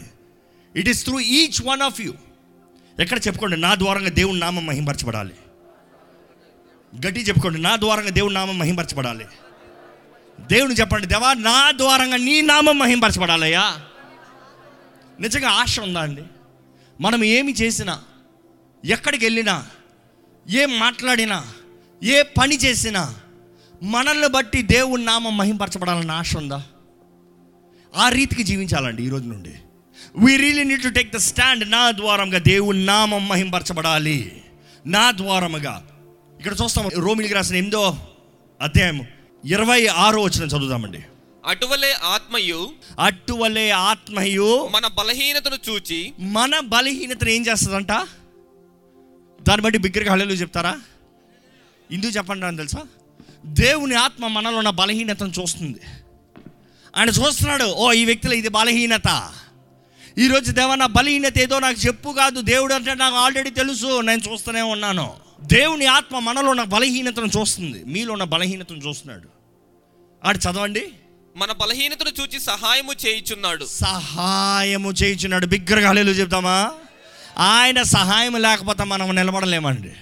It 0.77 0.89
is 0.89 1.05
through 1.05 1.21
each 1.21 1.67
one 1.67 1.83
of 1.83 2.01
you 2.01 2.15
ఎక్కడ 3.01 3.19
చెప్పుకోండి 3.27 3.57
నా 3.57 3.75
ద్వారంగా 3.75 4.09
దేవుని 4.09 4.39
నామం 4.39 4.67
మహింపరచబడాలి. 4.67 5.33
గట్టి 7.07 7.21
చెప్పుకోండి 7.21 7.63
నా 7.63 7.77
ద్వారంగా 7.77 8.09
దేవుని 8.09 8.35
నామం 8.35 8.59
మహింపరచబడాలి. 8.59 9.25
దేవుని 10.41 10.75
చెప్పండి 10.75 11.07
దేవా 11.07 11.35
నా 11.35 11.73
ద్వారంగా 11.77 12.17
నీ 12.17 12.41
నామం 12.41 12.79
మహింపరచబడాలయ్యా. 12.79 13.81
నిజంగా 15.21 15.49
ఆశ 15.49 15.81
ఉందా 15.81 16.01
అండి? 16.01 16.23
మనం 17.01 17.25
ఏమి 17.25 17.53
చేసినా 17.53 18.03
ఎక్కడికి 18.85 19.27
వెళ్ళినా 19.27 19.67
ఏం 20.51 20.79
మాట్లాడినా 20.79 21.47
ఏ 22.03 22.23
పని 22.23 22.57
చేసినా 22.57 23.15
మనల్ని 23.83 24.29
బట్టి 24.29 24.63
దేవుని 24.63 25.05
నామం 25.05 25.37
మహింపరచబడాలన్న 25.37 26.11
ఆశ 26.11 26.37
ఉందా? 26.37 26.63
ఆ 27.97 28.09
రీతికి 28.09 28.43
జీవించాలండి 28.43 29.05
ఈ 29.05 29.09
రోజు 29.09 29.25
నుండి. 29.25 29.55
We 30.17 30.37
really 30.37 30.65
need 30.65 30.83
to 30.83 30.89
take 30.89 31.13
the 31.13 31.17
stand 31.17 31.71
నా 31.71 31.91
ద్వారంగా 31.91 32.39
దేవుని 32.39 32.87
నామం 32.87 33.29
మహింపరచబడాలి. 33.29 34.43
నా 34.87 35.13
ద్వారముగా. 35.13 35.89
ఇక్కడ 36.39 36.55
చూస్తాం 36.65 36.89
రోమిలికి 36.95 37.35
రాసిన 37.35 37.57
ఎనిమిదో 37.57 37.99
అధ్యాయం 38.61 39.07
ఇరవై 39.45 39.87
ఆరో 39.87 40.23
వచ్చిన 40.23 40.45
చదువుదామండి. 40.45 41.05
అటువలే 41.47 41.93
ఆత్మయు 41.93 42.71
అట్టువలే 43.01 43.71
ఆత్మయు 43.71 44.69
మన 44.73 44.87
బలహీనతను 44.87 45.57
చూచి 45.71 46.13
మన 46.19 46.61
బలహీనతను 46.61 47.29
ఏం 47.29 47.47
చేస్తుందంట? 47.47 47.93
దాన్ని 49.49 49.61
బట్టి 49.61 49.79
బిగ్గరగా 49.79 50.13
హళలు 50.13 50.33
చెప్తారా? 50.33 50.81
ఎందుకు 51.93 52.13
చెప్పండి 52.17 52.47
అని 52.47 52.57
తెలుసా? 52.57 52.83
దేవుని 53.47 53.95
ఆత్మ 53.95 54.27
మనలో 54.27 54.59
ఉన్న 54.59 54.71
బలహీనతను 54.71 55.33
చూస్తుంది. 55.41 55.79
ఆయన 56.97 57.09
చూస్తున్నాడు 57.09 57.65
ఓ 57.65 57.93
ఈ 57.93 58.05
వ్యక్తిలో 58.05 58.35
ఇది 58.35 58.49
బలహీనత. 58.49 59.33
ఈరోజు 60.19 60.53
దేవా 60.53 60.75
నా 60.75 60.87
బలహీనత 60.87 61.39
ఏదో 61.39 61.59
నాకు 61.59 61.87
చెప్పు 61.87 62.11
కాదు 62.11 62.41
దేవుడు 62.41 62.75
అంటే 62.75 62.95
నాకు 62.95 63.17
ఆల్రెడీ 63.17 63.51
తెలుసు 63.51 64.01
నేను 64.01 64.33
చూస్తూనే 64.33 64.63
ఉన్నాను. 64.63 65.17
దేవుని 65.41 65.87
ఆత్మ 65.87 66.19
మనలో 66.19 66.51
ఉన్న 66.51 66.63
బలహీనతను 66.63 67.27
చూస్తుంది 67.27 67.85
మీలో 67.85 68.13
ఉన్న 68.13 68.25
బలహీనతను 68.25 68.79
చూస్తున్నాడు. 68.79 69.29
ఆడు 70.25 70.39
చదవండి. 70.39 70.93
మన 71.37 71.53
బలహీనతను 71.53 72.23
చూచి 72.23 72.41
సహాయము 72.41 72.93
చేయుచున్నాడు. 73.07 73.65
సహాయము 73.65 74.93
చేయించున్నాడు. 74.93 75.47
బిగ్గరగా 75.47 75.89
హల్లెలూ 75.89 76.13
చెప్తామా? 76.13 76.73
ఆయన 77.39 77.83
సహాయం 77.83 78.37
లేకపోతే 78.37 78.85
మనం 78.85 79.15
నిలబడలేమండి. 79.15 79.93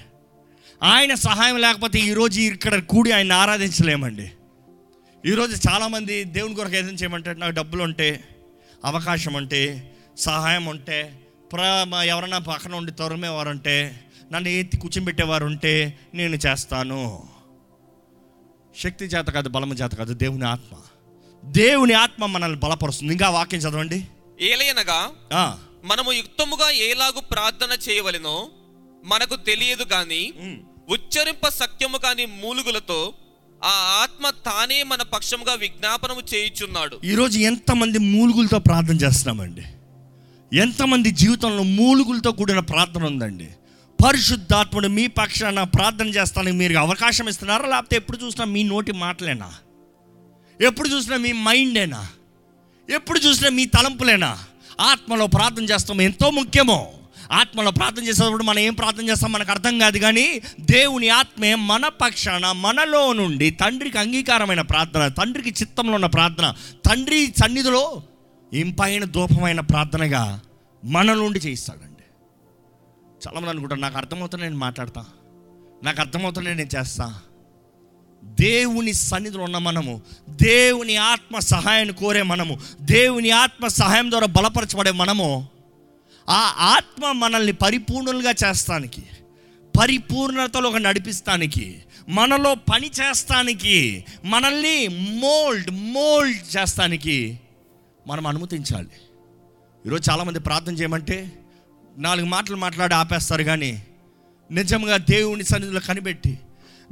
ఆయన 0.85 1.15
సహాయం 1.15 1.57
లేకపోతే 1.57 1.99
ఈరోజు 1.99 2.41
ఇక్కడ 2.41 2.83
కూడి 2.83 3.13
ఆయన 3.13 3.33
ఆరాధించలేమండి. 3.33 4.27
ఈరోజు 5.27 5.69
చాలామంది 5.69 6.25
దేవుని 6.25 6.55
కొరకు 6.55 6.75
ఏదైనా 6.75 6.93
చేయమంటే 6.93 7.35
నాకు 7.35 7.53
డబ్బులు 7.53 7.83
ఉంటే 7.83 8.25
అవకాశం 8.85 9.35
ఉంటే 9.35 9.61
సహాయం 10.19 10.67
ఉంటే 10.67 10.99
ప్ర 11.53 11.61
ఎవరైనా 12.07 12.39
పక్కన 12.39 12.75
ఉండి 12.75 12.93
తొరమేవారు 12.93 13.49
ఉంటే 13.49 14.01
నన్ను 14.33 14.49
ఎత్తి 14.49 14.77
కూర్చోబెట్టేవారు 14.77 15.45
ఉంటే 15.45 15.99
నేను 16.15 16.37
చేస్తాను. 16.37 17.29
శక్తి 18.79 19.05
చేత 19.05 19.27
కాదు 19.27 19.49
బలము 19.49 19.75
చేత 19.75 19.91
కాదు 19.91 20.13
దేవుని 20.15 20.45
ఆత్మ. 20.45 20.75
దేవుని 21.45 21.93
ఆత్మ 21.93 22.27
మనల్ని 22.27 22.59
బలపరుస్తుంది. 22.59 23.13
ఇంకా 23.13 23.29
వాక్యం 23.29 23.61
చదవండి. 23.61 23.99
ఏలయనగా 24.41 25.01
మనము 25.85 26.13
యుక్తముగా 26.13 26.71
ఏలాగు 26.71 27.21
ప్రార్థన 27.21 27.73
చేయవలెనో 27.89 28.49
మనకు 29.05 29.37
తెలియదు 29.37 29.85
ఉమ్. 30.39 30.59
ఉచ్చరింప 30.89 31.49
సత్యము 31.49 31.99
కాని 31.99 32.27
మూలుగులతో 32.27 33.13
ఆ 33.65 34.01
ఆత్మ 34.03 34.31
తానే 34.31 34.83
మన 34.83 35.03
పక్షముగా 35.03 35.55
విజ్ఞాపనము 35.55 36.23
చేయుచున్నాడు. 36.35 37.01
ఈరోజు 37.05 37.39
ఎంతమంది 37.39 37.99
మూలుగులతో 37.99 38.59
ప్రార్థన 38.59 38.95
చేస్తున్నామండి? 38.95 39.63
ఎంతమంది 40.57 41.11
జీవితంలో 41.11 41.63
మూలుగులతో 41.63 42.33
కూడిన 42.33 42.59
ప్రార్థన 42.59 43.05
ఉందండి? 43.05 43.49
పరిశుద్ధాత్ముడు 44.07 44.89
మీ 44.89 45.07
పక్షాన 45.07 45.63
ప్రార్థన 45.63 46.09
చేస్తానికి 46.09 46.57
మీరు 46.57 46.79
అవకాశం 46.79 47.29
ఇస్తున్నారా? 47.29 47.69
లేకపోతే 47.69 47.97
ఎప్పుడు 47.97 48.19
చూసినా 48.25 48.45
మీ 48.45 48.63
నోటి 48.63 48.93
మాటలేనా? 48.93 49.55
ఎప్పుడు 50.61 50.89
చూసినా 50.89 51.17
మీ 51.17 51.33
మైండేనా? 51.33 52.09
ఎప్పుడు 52.91 53.19
చూసినా 53.19 53.49
మీ 53.49 53.65
తలంపులేనా? 53.65 54.45
ఆత్మలో 54.81 55.27
ప్రార్థన 55.27 55.65
చేస్తాం. 55.65 56.01
ఎంతో 56.01 56.31
ముఖ్యమో. 56.31 56.93
ఆత్మలో 57.33 57.71
ప్రార్థన 57.71 58.03
చేసేటప్పుడు 58.03 58.43
మనం 58.43 58.59
ఏం 58.59 58.75
ప్రార్థన 58.75 59.09
చేస్తాం? 59.09 59.33
మనకు 59.33 59.51
అర్థం 59.51 59.79
కాదు 59.79 59.99
కానీ 59.99 60.41
దేవుని 60.61 61.09
ఆత్మే 61.09 61.55
మన 61.55 61.89
పక్షాన 61.89 62.53
మనలో 62.53 63.13
నుండి 63.13 63.51
తండ్రికి 63.51 63.99
అంగీకారమైన 63.99 64.61
ప్రార్థన 64.61 65.09
తండ్రికి 65.09 65.51
చిత్తంలో 65.51 65.93
ఉన్న 65.93 66.07
ప్రార్థన 66.07 66.55
తండ్రి 66.87 67.35
సన్నిధిలో 67.41 68.03
ఇంపైన 68.53 69.05
దూపమైన 69.05 69.61
ప్రార్థనగా 69.61 70.41
మన 70.85 71.15
నుండి 71.15 71.39
చేయిస్తాడండి. 71.39 72.03
చాలామంది 73.29 73.51
అనుకుంటారు 73.51 73.81
నాకు 73.81 73.97
అర్థమవుతుంది 73.97 74.45
నేను 74.45 74.57
మాట్లాడతా. 74.57 75.05
నాకు 75.85 76.01
అర్థమవుతుంది 76.01 76.55
నేను 76.55 76.79
చేస్తా. 76.79 77.15
దేవుని 78.25 78.93
సన్నిధిలో 78.93 79.43
ఉన్న 79.43 79.59
మనము 79.59 80.03
దేవుని 80.29 80.97
ఆత్మ 80.97 81.39
సహాయాన్ని 81.39 81.95
కోరే 81.95 82.23
మనము 82.23 82.61
దేవుని 82.81 83.31
ఆత్మ 83.31 83.67
సహాయం 83.67 84.11
ద్వారా 84.11 84.27
బలపరచబడే 84.27 84.91
మనము 84.91 85.49
ఆ 86.29 86.55
ఆత్మ 86.59 87.13
మనల్ని 87.13 87.53
పరిపూర్ణులుగా 87.53 88.35
చేస్తానికి 88.47 89.03
పరిపూర్ణతలో 89.81 90.79
నడిపిస్తానికి 90.79 91.83
మనలో 92.09 92.55
పని 92.55 92.91
చేస్తానికి 93.03 94.05
మనల్ని 94.25 94.89
మోల్డ్ 94.89 95.71
మోల్డ్ 95.71 96.57
చేస్తానికి 96.57 97.41
మనం 98.07 98.27
అనుమతించాలి. 98.27 98.89
ఈరోజు 99.87 100.11
చాలామంది 100.11 100.39
ప్రార్థన 100.39 100.73
చేయమంటే 100.73 101.33
నాలుగు 101.99 102.27
మాటలు 102.27 102.57
మాట్లాడి 102.57 102.95
ఆపేస్తారు 102.95 103.43
కానీ 103.43 103.83
నిజంగా 104.51 104.97
దేవుని 104.97 105.45
సన్నిధిలో 105.45 105.81
కనిపెట్టి 105.81 106.39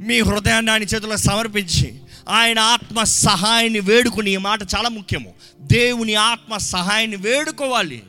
మీ 0.01 0.21
హృదయాన్ని 0.21 0.71
ఆయన 0.71 0.83
చేతిలో 0.83 1.17
సమర్పించి 1.17 1.99
ఆయన 2.29 2.59
ఆత్మ 2.59 3.03
సహాయాన్ని 3.03 3.79
వేడుకుని 3.79 4.31
ఈ 4.31 4.37
మాట 4.37 4.61
చాలా 4.61 4.89
ముఖ్యము. 4.89 5.33
దేవుని 5.61 6.15
ఆత్మ 6.15 6.57
సహాయాన్ని 6.57 7.17
వేడుకోవాలి. 7.17 8.03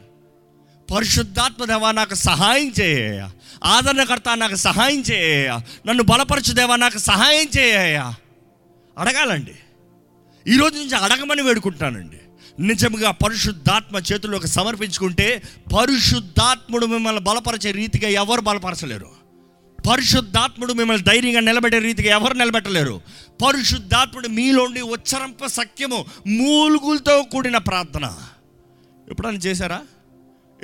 పరిశుద్ధాత్మ 0.90 1.64
దేవా 1.64 1.92
నాకు 1.92 2.14
సహాయం 2.14 2.72
చేయ 2.80 3.28
ఆదరణకర్త 3.64 4.36
నాకు 4.36 4.54
సహాయం 4.54 5.00
చేయ 5.00 5.60
నన్ను 5.86 6.02
బలపరచు 6.02 6.52
దేవా 6.52 6.76
నాకు 6.76 6.98
సహాయం 6.98 7.46
చేయ 7.58 8.12
అడగాలండి. 8.98 9.54
ఈరోజు 10.46 10.78
నుంచి 10.78 10.96
అడగమని 10.96 11.42
వేడుకుంటానండి 11.42 12.16
నిజంగా 12.60 13.10
పరిశుద్ధాత్మ 13.10 13.96
చేతుల్లోకి 13.96 14.46
సమర్పించుకుంటే 14.46 15.42
పరిశుద్ధాత్ముడు 15.76 16.86
మిమ్మల్ని 16.86 17.20
బలపరిచే 17.20 17.70
రీతిగా 17.70 18.08
ఎవరు 18.08 18.40
బలపరచలేరు? 18.40 19.10
పరిశుద్ధాత్ముడు 19.90 20.72
మిమ్మల్ని 20.72 21.04
ధైర్యంగా 21.04 21.40
నిలబెట్టే 21.40 21.78
రీతిగా 21.78 22.10
ఎవరు 22.16 22.34
నిలబెట్టలేరు? 22.34 23.00
పరిశుద్ధాత్ముడు 23.46 24.28
మీలోండి 24.28 24.80
ఉచ్చరంప 24.80 25.46
సఖ్యము 25.46 26.04
మూలుగులతో 26.26 27.22
కూడిన 27.22 27.58
ప్రార్థన. 27.58 28.12
ఎప్పుడన్నా 29.10 29.40
చేశారా? 29.40 29.82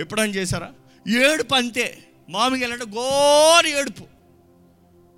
ఎప్పుడని 0.01 0.35
చేశారా? 0.35 0.73
ఏడుపు 1.09 1.55
అంతే. 1.55 1.99
మామూలుగా 2.29 2.69
వెళ్ళంటే 2.69 2.97
గోరి 2.97 3.71
ఏడుపు. 3.71 4.05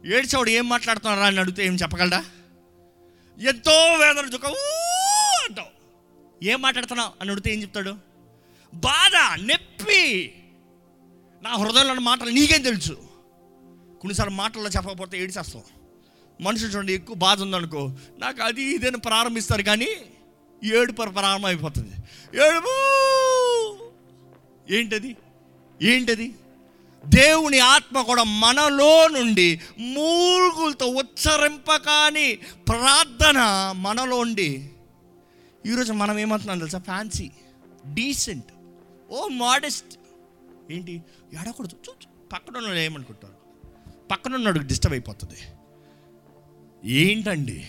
ఏడ్చేవాడు 0.06 0.50
ఏం 0.50 0.68
మాట్లాడుతున్నారా 0.68 1.26
అని 1.26 1.40
అడిగితే 1.40 1.66
ఏం 1.66 1.74
చెప్పగలరా 1.74 2.24
ఎంతో 3.38 3.72
వేదన 3.72 4.28
దుఃఖ 4.28 4.44
అంటావు. 5.48 5.68
ఏం 6.44 6.62
మాట్లాడుతున్నావు 6.62 7.12
అని 7.20 7.30
అడిగితే 7.30 7.52
ఏం 7.52 7.62
చెప్తాడు? 7.62 7.94
బాధ 8.74 9.40
నొప్పి. 9.40 10.34
నా 11.42 11.50
హృదయంలో 11.50 11.90
ఉన్న 11.90 12.02
మాటలు 12.02 12.30
నీకేం 12.30 12.62
తెలుసు? 12.62 12.92
కొన్నిసార్లు 14.00 14.34
మాటల్లో 14.34 14.70
చెప్పకపోతే 14.70 15.18
ఏడిచేస్తాం. 15.18 15.62
మనుషులు 16.40 16.68
చూడండి 16.68 16.92
ఎక్కువ 16.92 17.16
బాధ 17.16 17.42
ఉందనుకో 17.42 17.90
నాకు 18.18 18.42
అది 18.42 18.62
ఇదని 18.62 18.96
ప్రారంభిస్తారు 18.96 19.62
కానీ 19.62 19.88
ఏడుపు 20.64 20.96
ప్రారంభం 20.96 21.44
అయిపోతుంది. 21.44 21.94
ఏడుపు 22.36 22.70
ఏంటది? 24.70 25.16
ఏంటది? 25.82 26.34
దేవుని 27.06 27.58
ఆత్మ 27.58 28.02
కూడా 28.02 28.22
మనలో 28.22 29.08
నుండి 29.08 29.60
మూలుగులతో 29.78 30.86
ఉచ్చరింపకాని 30.86 32.38
ప్రార్థన 32.68 33.36
మనలో 33.76 34.18
ఉండి. 34.18 34.70
ఈరోజు 35.66 35.92
మనం 35.92 36.18
ఏమంటున్నాం 36.18 36.58
తెలుసా? 36.58 36.78
Fancy 36.78 37.30
decent 37.94 38.52
or 39.10 39.28
modest. 39.28 39.98
ఏంటి? 40.70 41.02
ఎడకూడదు 41.40 41.76
చూ 41.88 41.92
పక్కన 42.32 42.78
ఏమనుకుంటారు? 42.78 43.34
పక్కన 44.10 44.34
ఉన్నాడు 44.34 44.58
డిస్టర్బ్ 44.58 44.94
అయిపోతుంది. 44.94 45.36
ఏంటండి? 46.84 47.66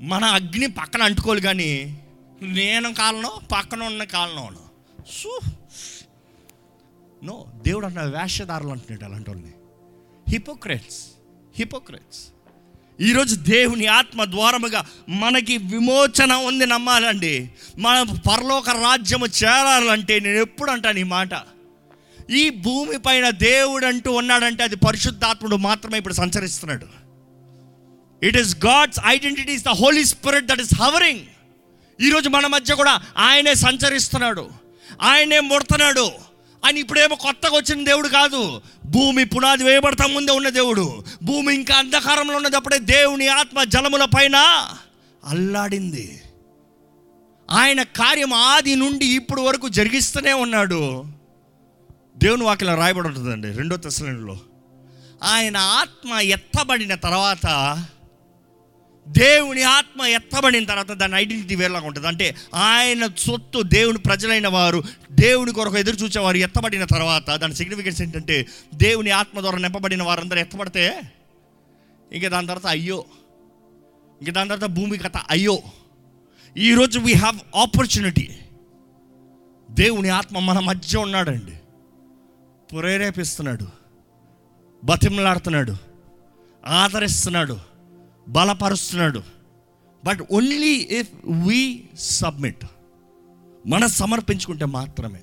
మన 0.00 0.24
అగ్ని 0.24 0.66
పక్కన 0.66 1.02
అంటుకోవాలి 1.02 1.40
కానీ 1.40 2.02
నేను 2.42 2.94
కాలనో 2.94 3.40
పక్కన 3.52 3.82
ఉన్న 3.82 4.04
కాలను 4.04 4.67
సూ. 5.10 5.40
నో 7.24 7.46
దేవుడు 7.66 7.86
అన్న 7.86 8.00
వేషధారులు 8.00 8.68
అంటున్నాడు 8.68 9.04
అలాంటి 9.04 9.30
వాళ్ళని 9.30 9.52
హిపోక్రేట్స్ 10.28 10.98
హిపోక్రేట్స్ 11.56 12.20
ఈరోజు 13.00 13.34
దేవుని 13.34 13.86
ఆత్మ 13.86 14.24
ద్వారముగా 14.24 14.86
మనకి 15.08 15.56
విమోచన 15.56 16.32
ఉంది 16.32 16.66
నమ్మాలండి. 16.66 17.50
మన 17.78 18.02
పరలోక 18.02 18.70
రాజ్యము 18.70 19.26
చేరాలంటే 19.26 20.20
నేను 20.20 20.36
ఎప్పుడు 20.36 20.70
అంటాను 20.70 20.98
ఈ 20.98 21.02
మాట. 21.02 21.28
ఈ 22.30 22.50
భూమి 22.50 22.98
పైన 22.98 23.30
దేవుడు 23.30 23.86
అంటూ 23.86 24.12
ఉన్నాడంటే 24.12 24.62
అది 24.62 24.76
పరిశుద్ధాత్ముడు 24.76 25.56
మాత్రమే 25.56 25.98
ఇప్పుడు 25.98 26.14
సంచరిస్తున్నాడు. 26.14 26.86
It 28.22 28.36
is 28.36 28.56
God's 28.66 29.00
identity 29.06 29.52
is 29.52 29.64
the 29.64 29.68
Holy 29.68 30.04
Spirit 30.04 30.46
that 30.46 30.60
is 30.60 30.74
hovering 30.74 31.20
ఈరోజు 32.00 32.28
మన 32.28 32.46
మధ్య 32.46 32.74
కూడా 32.74 33.02
ఆయనే 33.16 33.54
సంచరిస్తున్నాడు. 33.54 34.50
ఆయనే 35.02 35.40
ముడతనాడు. 35.40 36.10
అని 36.64 36.80
ఇప్పుడేమో 36.80 37.16
కొత్తగా 37.16 37.56
వచ్చిన 37.56 37.84
దేవుడు 37.84 38.08
కాదు. 38.08 38.62
భూమి 38.84 39.24
పునాది 39.24 39.64
వేయబడతా 39.64 40.06
ముందే 40.06 40.32
ఉన్న 40.32 40.48
దేవుడు. 40.48 41.04
భూమి 41.22 41.54
ఇంకా 41.54 41.74
అంధకారంలో 41.74 42.36
ఉన్నదప్పుడే 42.36 42.78
దేవుని 42.78 43.28
ఆత్మ 43.28 43.64
జలముల 43.64 44.04
పైన 44.04 44.36
అల్లాడింది. 45.24 46.22
ఆయన 47.50 47.82
కార్యం 47.82 48.32
ఆది 48.32 48.76
నుండి 48.76 49.06
ఇప్పుడు 49.06 49.40
వరకు 49.40 49.68
జరిగిస్తూనే 49.68 50.32
ఉన్నాడు. 50.32 51.04
దేవుని 52.16 52.44
వాక్యం 52.44 52.74
రాయబడి 52.74 53.08
ఉంటుందండి 53.08 53.52
రెండో 53.52 53.76
తెసలంలో 53.76 54.38
ఆయన 55.22 55.56
ఆత్మ 55.56 56.12
ఎత్తబడిన 56.12 56.94
తర్వాత 56.94 57.46
దేవుని 59.08 59.62
ఆత్మ 59.62 60.02
ఎత్తబడిన 60.02 60.64
తర్వాత 60.64 60.92
దాని 60.92 61.12
ఐడెంటిటీ 61.16 61.54
వేరేలాగా 61.54 61.86
ఉంటుంది. 61.86 62.06
అంటే 62.06 62.36
ఆయన 62.54 63.06
సొత్తు 63.18 63.62
దేవుని 63.62 63.98
ప్రజలైన 63.98 64.48
వారు 64.48 64.82
దేవుని 65.12 65.52
కొరకు 65.52 65.78
ఎదురు 65.78 65.96
చూసేవారు 65.96 66.36
ఎత్తబడిన 66.36 66.84
తర్వాత 66.84 67.30
దాని 67.30 67.54
సిగ్నిఫికెన్స్ 67.54 68.02
ఏంటంటే 68.02 68.46
దేవుని 68.74 69.10
ఆత్మ 69.10 69.40
ద్వారా 69.40 69.58
నింపబడిన 69.58 70.02
వారందరూ 70.02 70.38
ఎత్తబడితే 70.38 71.00
ఇంకా 72.12 72.28
దాని 72.28 72.46
తర్వాత 72.46 72.66
అయ్యో 72.66 73.04
ఇంకా 74.20 74.32
దాని 74.32 74.48
తర్వాత 74.48 74.70
భూమి 74.70 74.98
కథ 74.98 75.16
అయ్యో. 75.30 75.62
ఈరోజు 76.56 76.98
వీ 76.98 77.12
హ్యావ్ 77.12 77.38
ఆపర్చునిటీ 77.56 78.28
దేవుని 79.70 80.08
ఆత్మ 80.08 80.38
మన 80.38 80.58
మధ్య 80.58 80.98
ఉన్నాడండి. 80.98 81.52
ప్రేరేపిస్తున్నాడు. 82.72 83.66
బతిమలాడుతున్నాడు. 84.84 85.76
ఆదరిస్తున్నాడు. 86.66 87.67
బలపరుస్తున్నాడు. 88.28 89.22
But 90.04 90.20
only 90.32 90.74
if 90.74 91.08
we 91.24 91.84
submit 91.98 92.64
మన 93.66 93.86
సమర్పించుకుంటే 93.86 94.64
మాత్రమే. 94.64 95.20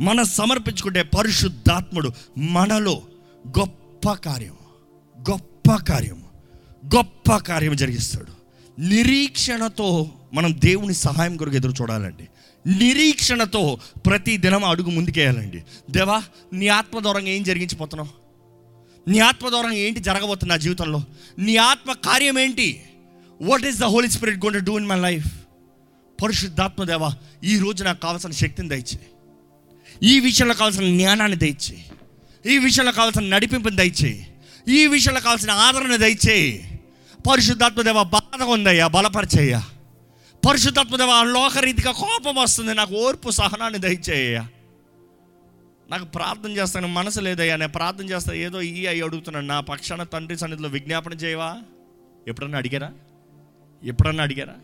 మన 0.00 0.22
సమర్పించుకుంటే 0.22 1.02
పరిశుద్ధాత్ముడు 1.02 2.12
మనలో 2.38 3.02
గొప్ప 3.58 4.12
కార్యం 4.12 4.56
గొప్ప 5.30 5.76
కార్యం 5.76 6.24
గొప్ప 6.96 7.36
కార్యం 7.36 7.76
జరిగిస్తాడు. 7.76 8.32
నిరీక్షణతో 8.80 10.10
మనం 10.34 10.54
దేవుని 10.58 10.94
సహాయం 10.94 11.36
కొరకు 11.36 11.56
ఎదురు 11.56 11.72
చూడాలండి. 11.72 12.28
నిరీక్షణతో 12.78 13.78
ప్రతి 14.06 14.36
దినం 14.36 14.64
అడుగు 14.64 14.90
ముందుకేయాలండి. 14.90 15.64
దేవా 15.90 16.22
నీ 16.52 16.68
ఆత్మ 16.68 16.98
దూరంగా 16.98 17.28
ఏం 17.28 17.42
జరిగించిపోతున్నావు? 17.42 18.27
నీ 19.08 19.18
ఆత్మ 19.18 19.48
ద్వారా 19.48 19.72
ఏంటి 19.72 20.00
జరగబోతుంది 20.00 20.50
నా 20.50 20.56
జీవితంలో? 20.56 21.02
నీ 21.38 21.56
ఆత్మ 21.56 21.92
కార్యం 21.92 22.38
ఏంటి? 22.38 22.84
What 23.42 23.66
is 23.66 23.78
the 23.78 23.84
Holy 23.84 24.10
Spirit 24.10 24.44
gonna 24.44 24.60
do 24.60 24.78
in 24.78 24.86
my 24.86 25.00
life 25.00 25.26
పరిశుద్ధాత్మ 26.22 26.84
దేవా 26.84 27.10
ఈ 27.44 27.58
రోజు 27.58 27.84
నాకు 27.84 28.00
కావాల్సిన 28.00 28.30
శక్తిని 28.30 28.68
దయచే 28.68 28.98
ఈ 30.02 30.20
విషయంలో 30.20 30.54
కావాల్సిన 30.54 30.84
జ్ఞానాన్ని 30.84 31.36
దయచే 31.36 31.76
ఈ 32.46 32.58
విషయంలో 32.58 32.92
కావాల్సిన 32.92 33.22
నడిపింపుని 33.22 33.76
దయచే 33.76 34.26
ఈ 34.68 34.86
విషయంలో 34.86 35.20
కావాల్సిన 35.20 35.50
ఆదరణ 35.50 35.96
దయచే 35.96 36.38
పరిశుద్ధాత్మ 37.26 37.82
దేవ 37.82 38.02
బాధ 38.02 38.42
ఉందయ్యా 38.42 38.86
బలపరిచయ్యా. 38.88 39.62
పరిశుద్ధాత్మ 40.46 40.96
దేవ 40.96 41.22
లోకరీతిగా 41.24 41.92
కోపం 41.92 42.34
వస్తుంది 42.34 42.74
నాకు 42.74 42.94
ఓర్పు 42.94 43.30
సహనాన్ని 43.30 43.78
దయచేయ్యా. 43.78 44.48
నాకు 45.90 46.04
ప్రార్థన 46.04 46.50
చేస్తాను 46.50 46.88
మనసు 46.88 47.20
లేదయ్యా 47.20 47.56
నేను 47.56 47.72
ప్రార్థన 47.72 48.04
చేస్తాను 48.04 48.36
ఏదో 48.36 48.60
ఈ 48.60 48.86
అయ్యి 48.86 49.04
అడుగుతున్నాను. 49.04 49.46
నా 49.46 49.60
పక్షాన 49.60 50.02
తండ్రి 50.02 50.38
సన్నిధిలో 50.38 50.68
విజ్ఞాపన 50.68 51.12
చేయవా? 51.12 51.56
ఎప్పుడన్నా 52.28 52.58
అడిగారా? 52.58 52.92
ఎప్పుడన్నా 53.84 54.22
అడిగారా? 54.22 54.54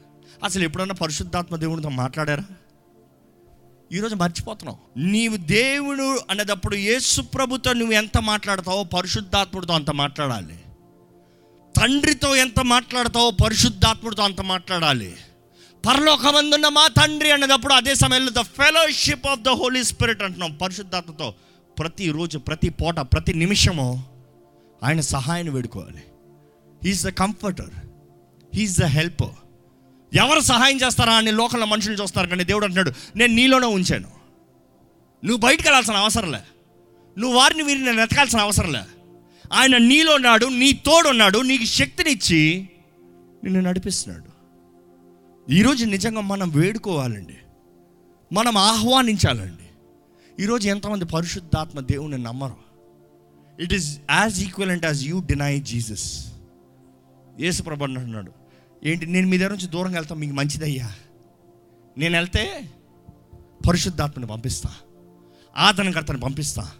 అసలు 0.44 0.64
ఎప్పుడన్నా 0.64 0.94
పరిశుద్ధాత్మ 0.94 1.56
దేవునితో 1.56 1.88
మాట్లాడారా? 1.88 2.44
ఈరోజు 3.92 4.14
మర్చిపోతున్నావు. 4.14 4.98
నీవు 4.98 5.36
దేవుడు 5.36 6.20
అనేటప్పుడు 6.30 6.76
యేసు 6.76 7.22
ప్రభుతో 7.22 7.72
నువ్వు 7.72 7.94
ఎంత 7.94 8.18
మాట్లాడతావో 8.18 8.84
పరిశుద్ధాత్ముడితో 8.84 9.72
అంత 9.72 9.90
మాట్లాడాలి. 9.90 10.60
తండ్రితో 11.76 12.36
ఎంత 12.36 12.60
మాట్లాడతావో 12.60 13.30
పరిశుద్ధాత్ముడితో 13.30 14.22
అంత 14.22 14.40
మాట్లాడాలి. 14.40 15.16
పరలోకమందున్న 15.86 16.68
మా 16.68 16.86
తండ్రి 16.86 17.30
అన్నదప్పుడు 17.30 17.74
అదే 17.74 17.94
సమయంలో 17.94 18.42
the 18.42 18.44
fellowship 18.44 19.26
of 19.26 19.40
the 19.40 19.48
holy 19.48 19.84
spirit 19.84 20.22
అంటున్నాం. 20.22 20.52
పరిశుద్ధాత్మతో 20.52 21.34
ప్రతిరోజు 21.78 22.38
ప్రతి 22.38 22.68
పూట 22.68 23.00
ప్రతి 23.00 23.34
నిమిషము 23.34 24.04
ఆయన 24.82 25.00
సహాయాన్ని 25.00 25.54
వేడుకోవాలి. 25.54 26.02
He is 26.84 27.04
the 27.04 27.08
comforter 27.08 27.70
he is 28.54 28.78
the 28.78 28.84
helper 28.84 29.34
ఎవరు 30.16 30.40
సహాయం 30.40 30.76
చేస్తారా? 30.76 31.14
అని 31.14 31.30
లోకంలో 31.30 31.66
మనుషులు 31.66 32.02
చూస్తారు 32.02 32.26
కానీ 32.26 32.44
దేవుడు 32.44 32.64
అంటున్నాడు 32.64 33.18
నేను 33.18 33.34
నీలోనే 33.34 33.66
ఉంచాను. 33.66 34.10
నువ్వు 35.24 35.36
బయటకు 35.36 35.62
వెళ్ళాల్సిన 35.62 35.94
అవసరంలే 35.94 36.40
నువ్వు 37.18 37.38
వారిని 37.38 37.62
వీరిని 37.62 37.96
వెతకాల్సిన 37.96 38.40
అవసరంలే 38.40 38.80
ఆయన 39.52 39.76
నీలో 39.76 40.14
ఉన్నాడు 40.14 40.46
నీ 40.46 40.72
తోడున్నాడు 40.72 41.38
నీకు 41.38 41.64
శక్తినిచ్చి 41.64 42.68
నిన్ను 43.44 43.60
నడిపిస్తున్నాడు. 43.60 44.33
ఈరోజు 45.50 45.84
నిజంగా 45.84 46.20
మనం 46.20 46.50
వేడుకోవాలండి. 46.50 47.36
మనం 48.32 48.56
ఆహ్వానించాలండి. 48.56 49.68
ఈరోజు 50.42 50.68
ఎంతమంది 50.68 51.04
పరిశుద్ధాత్మ 51.04 51.80
దేవుని 51.80 52.18
నమ్మరు. 52.18 52.56
It 53.60 53.74
is 53.74 53.98
as 54.10 54.44
equivalent 54.44 54.84
as 54.84 55.04
you 55.04 55.20
deny 55.20 55.60
Jesus 55.60 56.32
యేసు 57.40 57.62
ప్రభు 57.62 57.84
అంటున్నాడు 57.84 58.32
ఏంటి 58.84 59.06
నేను 59.06 59.28
మీ 59.28 59.38
దగ్గర 59.38 59.50
నుంచి 59.50 59.66
దూరంగా 59.66 59.94
వెళ్తాను 59.94 60.20
మీకు 60.20 60.32
మంచిదయ్యా. 60.32 60.92
నేను 61.98 62.16
వెళ్తే 62.16 62.70
పరిశుద్ధాత్మని 63.68 64.26
పంపిస్తా. 64.26 64.74
ఆదరణకర్తని 65.56 66.20
పంపిస్తా. 66.20 66.70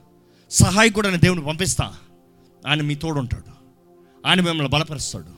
సహాయకుడని 0.50 1.16
దేవుని 1.16 1.44
పంపిస్తా. 1.44 1.96
ఆయన 2.66 2.82
మీ 2.82 2.94
తోడుంటాడు. 2.94 3.50
ఆయన 4.26 4.40
మిమ్మల్ని 4.40 4.68
బలపరుస్తాడు. 4.68 5.30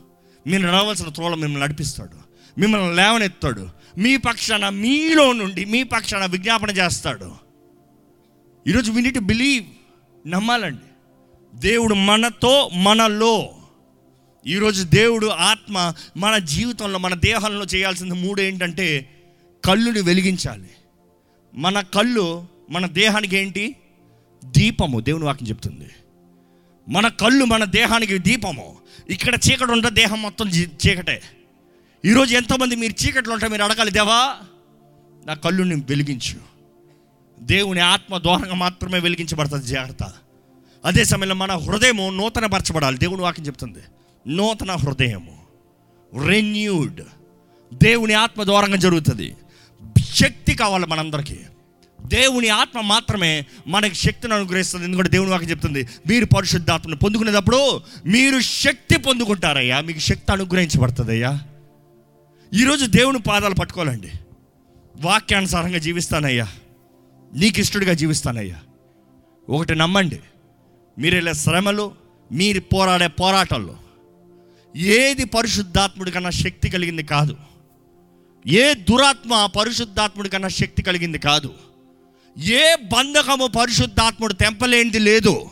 మీరు 0.49 0.63
నడవలసిన 0.63 1.09
త్రోళ 1.09 1.35
మిమ్మల్ని 1.35 1.61
నడిపిస్తాడు. 1.61 2.26
మిమ్మల్ని 2.59 2.97
లేవనెత్తాడు. 2.97 3.69
మీ 3.99 4.17
పక్షాన 4.17 4.69
మీలో 4.69 5.33
నుండి 5.33 5.65
మీ 5.65 5.83
పక్షాన 5.83 6.27
విజ్ఞాపన 6.27 6.71
చేస్తాడు. 6.71 7.33
ఈరోజు 8.69 8.93
వీ 8.93 9.03
నీట్ 9.03 9.19
బిలీవ్ 9.19 9.65
నమ్మాలండి. 10.31 10.83
దేవుడు 11.55 11.95
మనతో 11.95 12.71
మనలో. 12.75 13.49
ఈరోజు 14.47 14.83
దేవుడు 14.83 15.27
ఆత్మ 15.27 15.95
మన 16.17 16.39
జీవితంలో 16.39 16.99
మన 16.99 17.15
దేహంలో 17.15 17.65
చేయాల్సిన 17.65 18.13
మూడు 18.13 18.43
ఏంటంటే 18.43 19.11
కళ్ళుని 19.65 20.01
వెలిగించాలి. 20.01 20.71
మన 21.55 21.81
కళ్ళు 21.81 22.47
మన 22.71 22.87
దేహానికి 22.87 23.37
ఏంటి? 23.37 23.77
దీపము. 24.45 25.01
దేవుని 25.01 25.25
వాక్యం 25.25 25.49
చెప్తుంది. 25.49 25.91
మన 26.89 27.09
కళ్ళు 27.09 27.45
మన 27.45 27.65
దేహానికి 27.65 28.19
దీపము. 28.19 28.77
ఇక్కడ 29.11 29.35
చీకటి 29.35 29.73
ఉంటే 29.73 29.91
దేహం 29.91 30.23
మొత్తం 30.23 30.49
చీకటే. 30.49 31.23
ఈరోజు 32.05 32.37
ఎంతోమంది 32.37 32.77
మీరు 32.77 33.07
చీకట్లో 33.07 33.35
ఉంటే 33.35 33.49
మీరు 33.49 33.63
అడగాలి 33.63 33.91
దేవా 33.91 34.35
నా 35.27 35.35
కళ్ళుని 35.35 35.75
వెలిగించు. 35.75 36.41
దేవుని 37.41 37.81
ఆత్మ 37.81 38.19
దూరంగా 38.19 38.55
మాత్రమే 38.55 38.99
వెలిగించబడుతుంది 38.99 39.67
జాగ్రత్త. 39.67 40.13
అదే 40.85 41.05
సమయంలో 41.05 41.35
మన 41.35 41.53
హృదయము 41.53 42.11
నూతన 42.11 42.47
పరచబడాలి 42.47 42.99
దేవుని 42.99 43.23
వాక్యం 43.23 43.47
చెప్తుంది 43.47 43.79
నూతన 44.29 44.73
హృదయము 44.73 45.39
రెన్యూడ్ 46.27 47.01
దేవుని 47.75 48.15
ఆత్మ 48.15 48.45
ద్వారంగా 48.45 48.77
జరుగుతుంది. 48.77 49.37
శక్తి 50.15 50.55
కావాలి 50.55 50.87
మనందరికీ. 50.87 51.37
దేవుని 52.07 52.49
ఆత్మ 52.49 52.81
మాత్రమే 52.81 53.47
మనకి 53.67 53.95
శక్తిని 53.95 54.35
అనుగ్రహిస్తుంది. 54.35 54.85
ఎందుకంటే 54.85 55.09
దేవుని 55.09 55.31
వాక్యం 55.31 55.51
చెప్తుంది 55.51 55.89
మీరు 56.09 56.25
పరిశుద్ధాత్మను 56.25 56.97
పొందుకునేటప్పుడు 56.97 57.81
మీరు 58.07 58.41
శక్తి 58.41 58.99
పొందుకుంటారయ్యా. 58.99 59.81
మీకు 59.81 59.99
శక్తి 59.99 60.33
అనుగ్రహించబడుతుందయ్యా. 60.33 61.41
ఈరోజు 62.55 62.87
దేవుని 62.87 63.19
పాదాలు 63.19 63.55
పట్టుకోవాలండి. 63.55 64.13
వాక్యానుసారంగా 64.97 65.79
జీవిస్తానయ్యా. 65.79 66.49
నీకు 67.35 67.61
ఇష్టడిగా 67.61 67.93
జీవిస్తానయ్యా. 67.93 68.57
ఒకటి 69.49 69.75
నమ్మండి. 69.75 70.21
మీరు 70.99 71.17
ఇలా 71.17 71.33
శ్రమలు 71.33 71.93
మీరు 72.33 72.61
పోరాడే 72.61 73.07
పోరాటాల్లో 73.07 73.77
ఏది 74.77 75.25
పరిశుద్ధాత్ముడి 75.25 76.11
కన్నా 76.11 76.31
శక్తి 76.31 76.71
కలిగింది 76.71 77.03
కాదు. 77.03 77.37
ఏ 78.47 78.75
దురాత్మ 78.75 79.47
పరిశుద్ధాత్ముడి 79.47 80.29
కన్నా 80.29 80.49
శక్తి 80.49 80.83
కలిగింది 80.83 81.19
కాదు. 81.19 81.55
ఏ 82.39 82.75
బంధకము 82.75 83.47
పరిశుద్ధాత్ముడు 83.47 84.33
తెంపలేనిది 84.33 84.99
లేదు. 84.99 85.47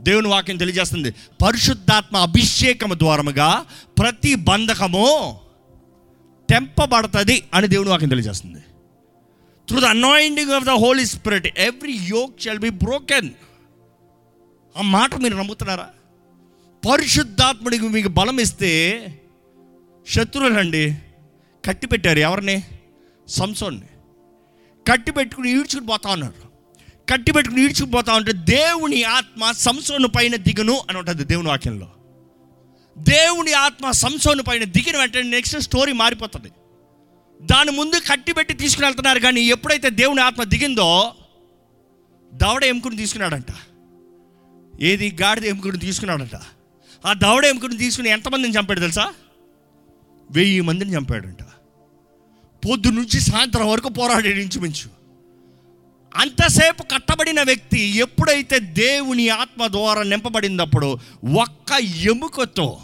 దేవుని 0.00 0.28
వాక్యం 0.28 0.56
తెలియజేస్తుంది. 0.56 1.10
పరిశుద్ధాత్మ 1.44 2.16
అభిషేకము 2.16 2.94
ద్వారముగా 2.94 3.64
ప్రతి 3.98 4.34
బంధకము 4.34 5.40
తెంపబడుతుంది 6.50 7.44
అని 7.54 7.68
దేవుని 7.68 7.90
వాక్యం 7.90 8.08
తెలియజేస్తుంది. 8.08 8.60
Through 9.68 9.80
the 9.80 9.84
anointing 9.84 10.50
of 10.50 10.64
the 10.64 10.70
Holy 10.70 11.06
Spirit 11.06 11.58
every 11.58 11.92
yoke 11.92 12.40
shall 12.40 12.58
be 12.58 12.68
broken 12.68 13.30
ఆ 14.76 14.80
మాట 14.80 15.14
మీరు 15.14 15.36
నమ్ముతున్నారా? 15.36 15.90
పరిశుద్ధాత్ముడికి 16.90 17.88
మీకు 17.88 18.08
బలం 18.08 18.38
ఇస్తే 18.38 19.04
శత్రువులండి 20.08 20.98
కట్టి 21.64 21.86
పెట్టారు 21.86 22.18
ఎవరిని? 22.18 22.62
సంసోన్ని. 23.28 23.82
కట్టి 24.90 25.12
పెట్టుకుని 25.12 25.50
ఈడ్చుకుని 25.50 25.86
పోతా 25.86 26.10
ఉన్నారు. 26.10 26.48
కట్టి 27.12 27.32
పెట్టుకుని 27.32 27.62
ఈడ్చుకుని 27.62 27.92
పోతా 27.92 28.12
ఉంటే 28.12 28.32
దేవుని 28.32 29.02
ఆత్మ 29.02 29.50
సంసోను 29.50 30.08
పైన 30.08 30.36
దిగును 30.36 30.80
అని 30.88 30.98
ఉంటుంది 30.98 31.24
దేవుని 31.24 31.48
వాక్యంలో. 31.48 31.88
దేవుని 32.98 33.52
ఆత్మ 33.52 33.90
సంసోను 33.90 34.42
పైన 34.42 34.64
దిగిన 34.64 34.98
వెంటనే 34.98 35.22
నెక్స్ట్ 35.22 35.60
స్టోరీ 35.60 35.92
మారిపోతుంది. 35.92 36.50
దాని 37.42 37.70
ముందు 37.70 37.96
కట్టి 37.96 38.32
పెట్టి 38.32 38.54
తీసుకుని 38.54 38.86
వెళ్తున్నారు 38.86 39.18
కానీ 39.18 39.40
ఎప్పుడైతే 39.40 39.90
దేవుని 39.90 40.20
ఆత్మ 40.20 40.44
దిగిందో 40.44 41.14
దవడ 42.34 42.64
ఎముకుని 42.64 42.96
తీసుకున్నాడంట. 42.96 43.46
ఏది 44.80 45.16
గాడిద 45.22 45.44
ఎముకుని 45.44 45.78
తీసుకున్నాడంట. 45.78 46.40
ఆ 47.06 47.12
దవడ 47.12 47.44
ఎముకుని 47.44 47.76
తీసుకుని 47.76 48.08
ఎంతమందిని 48.08 48.54
చంపాడు 48.54 48.80
తెలుసా? 48.80 49.14
వెయ్యి 50.30 50.60
మందిని 50.60 50.94
చంపాడంట. 50.94 51.42
పొద్దు 52.68 52.88
నుంచి 52.88 53.20
సాయంత్రం 53.20 53.68
వరకు 53.68 53.88
పోరాడాడు 53.88 54.36
ఇంచుమించు 54.36 54.97
అంతసేపు 56.16 56.82
కట్టబడిన 56.82 57.42
వ్యక్తి 57.42 57.80
ఎప్పుడైతే 57.80 58.58
దేవుని 58.58 59.28
ఆత్మ 59.28 59.66
ద్వారా 59.66 60.02
నింపబడినప్పుడు 60.02 60.98
ఒక్క 61.40 61.72
ఎముకతో 61.82 62.78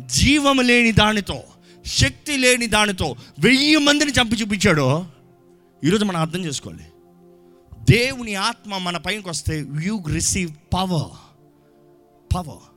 జీవం 0.00 0.60
లేని 0.60 0.92
దానితో 0.92 1.42
శక్తి 1.86 2.36
లేని 2.36 2.66
దానితో 2.66 3.16
వెయ్యి 3.38 3.76
మందిని 3.76 4.12
చంపి 4.12 4.36
చూపించాడో 4.36 5.06
ఈరోజు 5.84 6.04
మనం 6.04 6.20
అర్థం 6.20 6.44
చేసుకోవాలి. 6.44 6.84
దేవుని 7.90 8.34
ఆత్మ 8.34 8.78
మన 8.78 8.96
పైకి 8.96 9.28
వస్తే 9.28 9.64
యూ 9.82 10.02
రిసీవ్ 10.12 10.50
పవర్ 10.74 11.36
పవర్ 12.34 12.74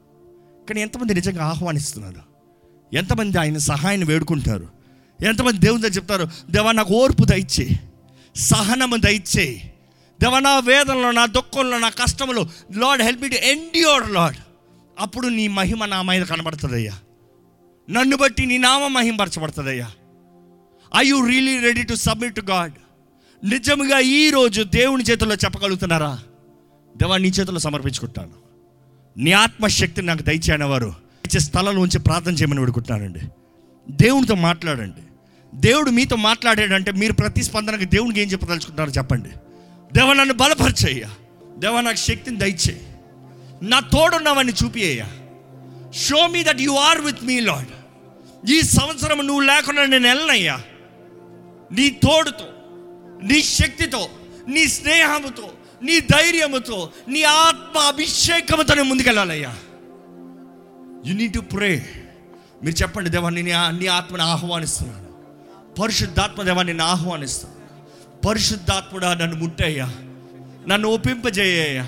కానీ 0.70 0.82
ఎంతమంది 0.82 1.14
నిజంగా 1.14 1.46
ఆహ్వానిస్తున్నారు? 1.46 2.22
ఎంతమంది 2.96 3.38
ఆయన 3.38 3.58
సహాయాన్ని 3.58 4.08
వేడుకుంటారు? 4.08 4.68
ఎంతమంది 5.26 5.58
దేవుని 5.58 5.84
చెప్తారు 5.84 6.28
దేవా 6.50 6.72
నాకు 6.72 6.94
ఓర్పు 6.94 7.26
దయచే 7.26 7.80
సహనము 8.36 8.96
దయచేయి. 8.96 9.74
దేవ 10.21 10.39
నా 10.39 10.60
వేదనలో 10.60 11.12
నా 11.12 11.25
దుఃఖంలో 11.25 11.80
నా 11.80 11.89
కష్టంలో 11.89 12.49
Lord 12.75 13.03
help 13.03 13.21
me 13.21 13.30
to 13.30 13.36
endure 13.36 14.12
Lord. 14.12 14.38
అప్పుడు 14.99 15.27
నీ 15.27 15.47
మహిమ 15.47 15.86
నా 15.86 16.01
మీద 16.01 16.25
కనబడుతుందయ్యా. 16.25 16.93
నన్ను 17.89 18.17
బట్టి 18.17 18.45
నీ 18.45 18.58
నామ 18.58 18.88
మహిమపరచబడుతుందయ్యా 18.88 19.91
I 20.97 21.08
you 21.08 21.25
really 21.27 21.60
ready 21.60 21.84
to 21.84 21.95
submit 21.95 22.36
to 22.36 22.41
God 22.41 22.73
నిజంగా 23.43 23.99
ఈ 23.99 24.30
రోజు 24.30 24.63
దేవుని 24.63 25.03
చేతుల్లో 25.03 25.36
చెప్పగలుగుతున్నారా? 25.36 26.19
దేవా 26.97 27.17
నీ 27.17 27.27
చేతుల్లో 27.27 27.60
సమర్పించుకుంటాను. 27.60 28.34
నీ 29.17 29.32
ఆత్మశక్తిని 29.32 30.08
నాకు 30.08 30.23
దయచేయన 30.23 30.63
వారు 30.63 30.93
ఇచ్చే 31.25 31.39
స్థలంలో 31.39 31.82
ఉంచి 31.82 31.99
ప్రార్థన 31.99 32.32
చేయమని 32.32 32.60
వేడుకుంటున్నానండి. 32.60 33.19
దేవునితో 33.89 34.36
మాట్లాడండి. 34.36 35.01
దేవుడు 35.56 35.89
మీతో 35.89 36.15
మాట్లాడాడంటే 36.15 36.91
మీరు 36.91 37.13
ప్రతిస్పందనకు 37.13 37.84
దేవునికి 37.84 38.21
ఏం 38.21 38.27
చెప్పదలుచుకుంటారో 38.27 38.91
చెప్పండి. 38.91 39.30
దేవ 39.93 40.13
నన్ను 40.13 40.34
బలపరిచేయ్యా. 40.34 41.10
దేవ 41.58 41.82
నాకు 41.82 41.97
శక్తిని 41.97 42.38
దయచేయి. 42.38 42.82
నా 43.62 43.80
తోడున్నావని 43.80 44.54
చూపియ్యా 44.63 45.08
show 45.91 46.28
me 46.28 46.43
that 46.43 46.62
you 46.62 46.71
are 46.71 47.02
with 47.02 47.23
me 47.23 47.39
Lord 47.39 47.67
ఈ 48.50 48.62
సంవత్సరం 48.62 49.28
నువ్వు 49.28 49.41
లేకుండా 49.41 49.86
నేను 49.86 50.08
వెళ్ళనయ్యా 50.08 50.62
నీ 51.71 51.89
తోడుతో 51.89 52.45
నీ 53.23 53.41
శక్తితో 53.41 54.10
నీ 54.47 54.67
స్నేహముతో 54.67 55.52
నీ 55.82 56.00
ధైర్యముతో 56.00 56.91
నీ 57.08 57.23
ఆత్మ 57.23 57.80
అభిషేకముతో 57.80 58.73
నేను 58.73 58.89
ముందుకెళ్ళాలయ్యా. 58.89 59.56
యు 61.06 61.13
నీడ్ 61.13 61.34
టు 61.34 61.39
ప్రే 61.39 61.89
మీరు 62.63 62.76
చెప్పండి 62.76 63.10
దేవా 63.10 63.30
నేను 63.30 63.80
నీ 63.80 63.88
ఆత్మని 63.88 64.23
ఆహ్వానిస్తున్నాను. 64.23 65.08
పరిశుద్ధాత్మ 65.82 66.43
దేవా 66.43 66.63
నేను 66.63 66.84
ఆహ్వానిస్తాను 66.84 67.57
పరిశుద్ధాత్ముడా 68.25 69.13
నన్ను 69.13 69.36
ముట్టయ్యా. 69.36 69.86
నన్ను 70.67 70.89
ఒప్పింపజేయ్యా 70.89 71.88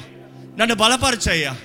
నన్ను 0.58 0.76
బలపరచయ్యా. 0.76 1.56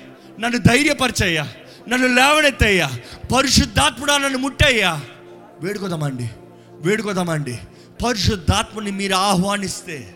నన్ను 0.40 0.58
ధైర్యపరచయ్యా. 0.58 1.48
నన్ను 1.88 2.06
లేవనెత్తయ్యా. 2.06 2.90
పరిశుద్ధాత్ముడా 3.36 4.18
నన్ను 4.18 4.38
ముట్టయ్యా. 4.38 5.00
వేడుకోదామండి. 5.60 6.30
వేడుకోదామండి. 6.70 7.58
పరిశుద్ధాత్మని 8.04 8.90
మీరు 8.90 9.14
ఆహ్వానిస్తే 9.14 10.14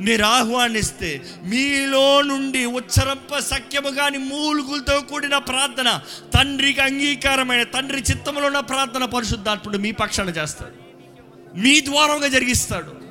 మీరు 0.00 0.24
ఆహ్వానిస్తే 0.24 1.22
మీలో 1.44 2.22
నుండి 2.22 2.64
ఉచ్చరంప 2.64 3.38
సఖ్యము 3.38 3.90
కాని 3.90 4.18
మూలుగులతో 4.18 5.00
కూడిన 5.00 5.38
ప్రార్థన 5.38 6.00
తండ్రికి 6.34 6.80
అంగీకారమైన 6.80 7.62
తండ్రి 7.62 8.00
చిత్తంలో 8.10 8.46
ఉన్న 8.46 8.60
ప్రార్థన 8.60 9.04
పరిశుద్ధాత్ముడు 9.04 9.78
మీ 9.78 9.92
పక్షాన 9.92 10.28
చేస్తాడు. 10.28 10.86
మీ 11.58 11.80
ద్వారంగా 11.80 12.28
జరిగిస్తాడు. 12.28 13.05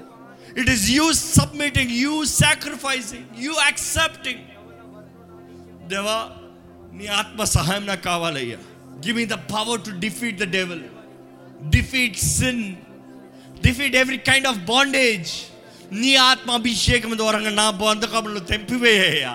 It 0.56 0.72
is 0.76 0.86
you 0.92 1.06
submitting 1.38 1.94
you 2.04 2.14
sacrificing 2.36 3.28
you 3.46 3.54
accepting 3.66 4.44
దేవా 5.90 6.20
నీ 6.98 7.08
ఆత్మ 7.20 7.44
సహాయం 7.56 7.86
నాకు 7.86 8.04
కావాలయ్యా 8.04 8.60
give 9.06 9.18
me 9.18 9.26
the 9.28 9.40
power 9.56 9.82
to 9.86 9.94
defeat 10.06 10.38
the 10.40 10.48
devil 10.52 10.84
defeat 11.76 12.20
sin 12.30 12.64
defeat 13.64 13.96
every 13.96 14.20
kind 14.30 14.48
of 14.48 14.62
bondage 14.72 15.32
నీ 15.96 16.12
ఆత్మ 16.30 16.52
అభిషేకం 16.52 17.12
ద్వారా 17.18 17.40
నా 17.58 17.68
బంధకములను 17.82 18.42
తెంపివేయ్యా 18.52 19.34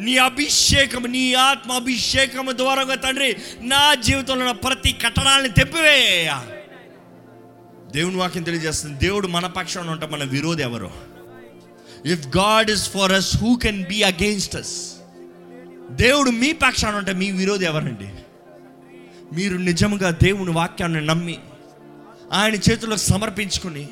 నీ 0.00 0.14
అభిషేకం 0.26 1.04
నీ 1.14 1.22
ఆత్మ 1.44 1.70
అభిషేకం 1.72 2.46
ద్వారా 2.60 2.82
తండ్రి 2.96 3.30
నా 3.72 3.82
జీవితంలో 4.06 4.44
ఉన్న 4.44 4.54
ప్రతి 4.66 4.92
కట్టడాలను 5.02 5.50
తెంపివేయ్యా 5.52 6.36
దేవుని 7.92 8.16
వాక్యం 8.16 8.42
తెలియజేస్తుంది. 8.42 8.98
దేవుడు 8.98 9.26
మన 9.26 9.46
పక్షాన 9.46 9.90
ఉంటే 9.90 10.06
మన 10.06 10.24
విరోధి 10.24 10.62
ఎవరు? 10.62 10.90
If 12.06 12.26
God 12.36 12.70
is 12.70 12.90
for 12.90 13.12
us 13.12 13.36
who 13.36 13.56
can 13.56 13.84
be 13.84 14.02
against 14.02 14.56
us 14.56 14.92
దేవుడు 15.90 16.30
మీ 16.30 16.52
పక్షాన 16.52 16.94
ఉంటే 16.96 17.12
మీ 17.12 17.30
విరోధి 17.30 17.64
ఎవరండి? 17.64 18.08
మీరు 19.34 19.56
నిజంగా 19.56 20.10
దేవుని 20.10 20.50
వాక్యాన్ని 20.50 21.06
నమ్మి 21.06 21.38
ఆయన 22.32 22.54
చేతులకు 22.54 22.96
సమర్పించుకుని 22.96 23.88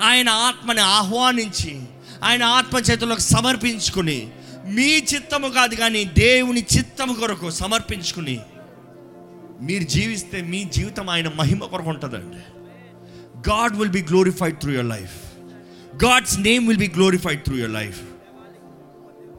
ఆయన 0.00 0.28
ఆత్మని 0.28 0.80
ఆహ్వానించి 0.80 1.82
ఆయన 2.24 2.42
ఆత్మ 2.42 2.78
చేతులకు 2.78 3.20
సమర్పించుకుని 3.20 4.30
మీ 4.66 4.96
చిత్తము 4.96 5.48
కాదు 5.48 5.74
కానీ 5.74 6.04
దేవుని 6.04 6.66
చిత్తము 6.76 7.14
కొరకు 7.14 7.50
సమర్పించుకుని 7.50 8.40
మీరు 9.60 9.84
జీవిస్తే 9.84 10.42
మీ 10.42 10.64
జీవితం 10.64 11.10
ఆయన 11.10 11.28
మహిమ 11.28 11.64
కొరకు 11.64 11.90
ఉంటుందండి. 11.90 12.59
God 13.48 13.76
will 13.76 13.90
be 13.90 14.02
glorified 14.02 14.58
through 14.58 14.72
your 14.72 14.86
life 14.86 15.32
God's 16.04 16.38
name 16.38 16.68
will 16.68 16.78
be 16.78 16.88
glorified 16.88 17.42
through 17.42 17.56
your 17.56 17.70
life 17.70 18.00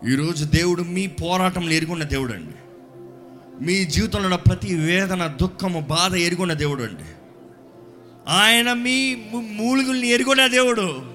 ఈరోజు 0.10 0.46
దేవుడు 0.46 0.82
మీ 0.82 1.08
పోరాటంలో 1.08 1.72
ఎరుగున్న 1.72 2.04
దేవుడు 2.04 2.34
అండి 2.34 2.54
మీ 3.66 3.86
జీవితంలో 3.86 4.24
ఉన్న 4.24 4.36
ప్రతి 4.36 4.76
వేదన 4.76 5.28
దుఃఖము 5.42 5.80
బాధ 5.80 6.16
ఎరుగున్న 6.16 6.54
దేవుడు 6.54 6.84
అండి 6.84 7.04
ఆయన 8.28 8.74
మీ 8.74 9.16
మూలుగుల్ని 9.34 10.08
ఎరుగున్న 10.08 10.48
దేవుడు. 10.48 11.12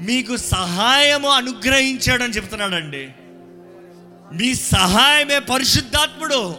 మీకు 0.00 0.36
సహాయము 0.36 1.28
అనుగ్రహించాడని 1.28 2.32
చెప్తున్నాడండి. 2.32 3.08
మీ 4.34 4.54
సహాయమే 4.54 5.38
పరిశుద్ధాత్ముడు. 5.38 6.54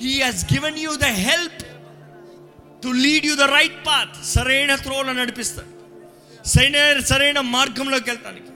He 0.00 0.22
has 0.22 0.52
given 0.52 0.78
you 0.78 0.96
the 0.96 1.04
help 1.04 1.65
to 2.82 2.88
lead 2.88 3.26
you 3.26 3.36
the 3.36 3.40
right 3.40 3.86
path 3.86 4.26
సరైన 4.26 4.74
త్రోలో 4.74 5.12
నడిపిస్తాడు. 5.12 5.76
సరైన 6.48 7.00
సరైన 7.00 7.40
మార్గంలోకి 7.40 8.10
వెళ్తానికి. 8.10 8.46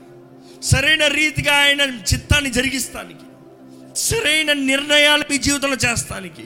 సరైన 0.63 1.07
రీతిగా 1.07 1.55
ఆయన 1.55 1.81
చిత్తాన్ని 1.81 2.51
జరిగిస్తానికి. 2.51 3.21
సరైన 3.97 4.53
నిర్ణయాలు 4.53 5.25
మీ 5.31 5.39
జీవితంలో 5.39 5.93
చేస్తానికి. 5.93 6.45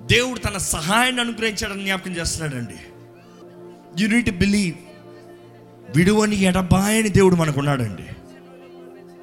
దేవుడు 0.00 0.38
తన 0.38 0.58
సహాయాన్ని 0.58 1.20
అనుగ్రహించాడని 1.20 1.84
జ్ఞాపకం 1.84 2.16
చేస్తున్నాడండి. 2.16 2.74
యు 4.02 4.08
నీట్ 4.08 4.30
బిలీవ్ 4.30 4.76
విడువని 5.96 6.40
ఎడబాయని 6.40 7.08
దేవుడు 7.08 7.34
మనకున్నాడండి. 7.34 8.02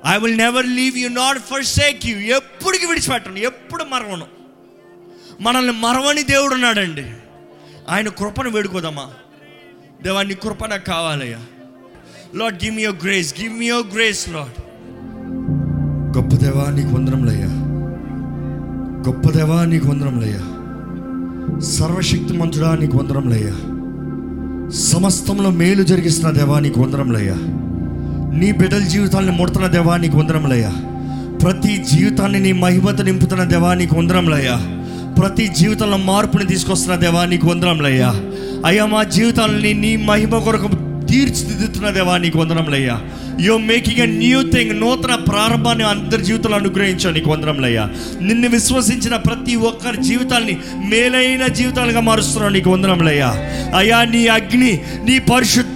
I 0.07 0.17
will 0.17 0.37
never 0.37 0.67
leave 0.67 0.97
you 0.97 1.09
not 1.09 1.39
forsake 1.65 2.05
you 2.05 2.17
ఎప్పటికి 2.17 2.85
విడిచిపెట్టను 2.85 3.37
ఎప్పుడు 3.37 3.83
మరవను. 3.83 4.27
మనల్ని 5.41 5.73
మరవని 5.73 6.23
దేవుడు 6.23 6.53
ఉన్నాడండి. 6.53 7.13
ఆయన 7.89 8.09
కృపను 8.09 8.49
వేడుకోదమ్మా. 8.49 9.05
దేవా 10.03 10.21
నీ 10.23 10.35
కృప 10.43 10.65
నాకు 10.65 10.85
కావాలయ్యా. 10.85 11.39
Lord 12.35 12.57
give 12.63 12.75
me 12.75 12.83
your 12.83 12.99
grace 13.03 13.29
give 13.39 13.53
me 13.59 13.67
your 13.67 13.89
grace 13.95 14.23
Lord 14.29 14.57
గొప్ప 16.17 16.35
దేవా 16.35 16.65
నీకు 16.71 16.91
వందరంలయ్యా 16.95 17.49
గొప్ప 19.07 19.31
దేవా 19.31 19.65
నీకు 19.65 19.87
వందరంలయ్యా 19.87 20.43
సర్వశక్తిమంతుడా 21.75 22.75
నీకు 22.75 22.97
వందరంలయ్యా 22.97 23.55
సమస్తంలో 24.87 25.49
మేలు 25.51 25.83
జరిగిస్తున్న 25.83 26.31
దేవా 26.37 26.59
నీకు 26.59 26.79
వందరంలయ్యా 26.81 27.37
నీ 28.39 28.51
బిడ్డల 28.51 28.83
జీవితాన్ని 28.85 29.31
ముడుతున్న 29.31 29.67
దేవా 29.67 29.97
నీకు 29.97 30.17
వందరంలయ్యా 30.17 30.71
ప్రతి 31.43 31.73
జీవితాన్ని 31.91 32.39
నీ 32.39 32.51
మహిమత 32.63 33.01
నింపుతున్న 33.01 33.43
దేవా 33.45 33.73
నీకు 33.73 33.95
వందరంలయ్యా 33.95 34.57
ప్రతి 35.17 35.45
జీవితంలో 35.59 35.97
మార్పుని 36.07 36.45
తీసుకొస్తున్న 36.45 36.95
దేవా 36.95 37.21
నీకు 37.25 37.45
వందరంలయ్యా 37.47 38.09
అయ్యా 38.65 38.85
మా 38.85 39.01
జీవితాలని 39.15 39.71
నీ 39.75 39.91
మహిమ 40.05 40.37
కొరకు 40.39 40.69
తీర్చిదిద్దుతున్న 41.11 41.89
దేవా 41.89 42.15
నీకు 42.17 42.37
వందరంలయ్యా 42.39 42.95
యో 43.41 43.55
మేకింగ్ 43.67 44.01
ఎ 44.01 44.07
న్యూ 44.13 44.39
థింగ్ 44.53 44.73
నూతన 44.81 45.15
ప్రారంభాన్ని 45.27 45.85
అందరి 45.85 46.23
జీవితంలో 46.23 46.57
అనుగ్రహించావు 46.57 47.13
నీకు 47.13 47.29
వందరంలయ్యా 47.29 47.83
నిన్ను 48.21 48.47
విశ్వసించిన 48.49 49.15
ప్రతి 49.27 49.55
ఒక్కరి 49.69 49.99
జీవితాల్ని 50.03 50.55
మేలైన 50.89 51.45
జీవితాలుగా 51.59 52.01
మారుస్తున్నావు 52.01 52.53
నీకు 52.53 52.71
వందరంలయ్యా 52.71 53.29
అయ్యా 53.77 53.99
నీ 54.13 54.23
అగ్ని 54.29 54.71
నీ 55.05 55.17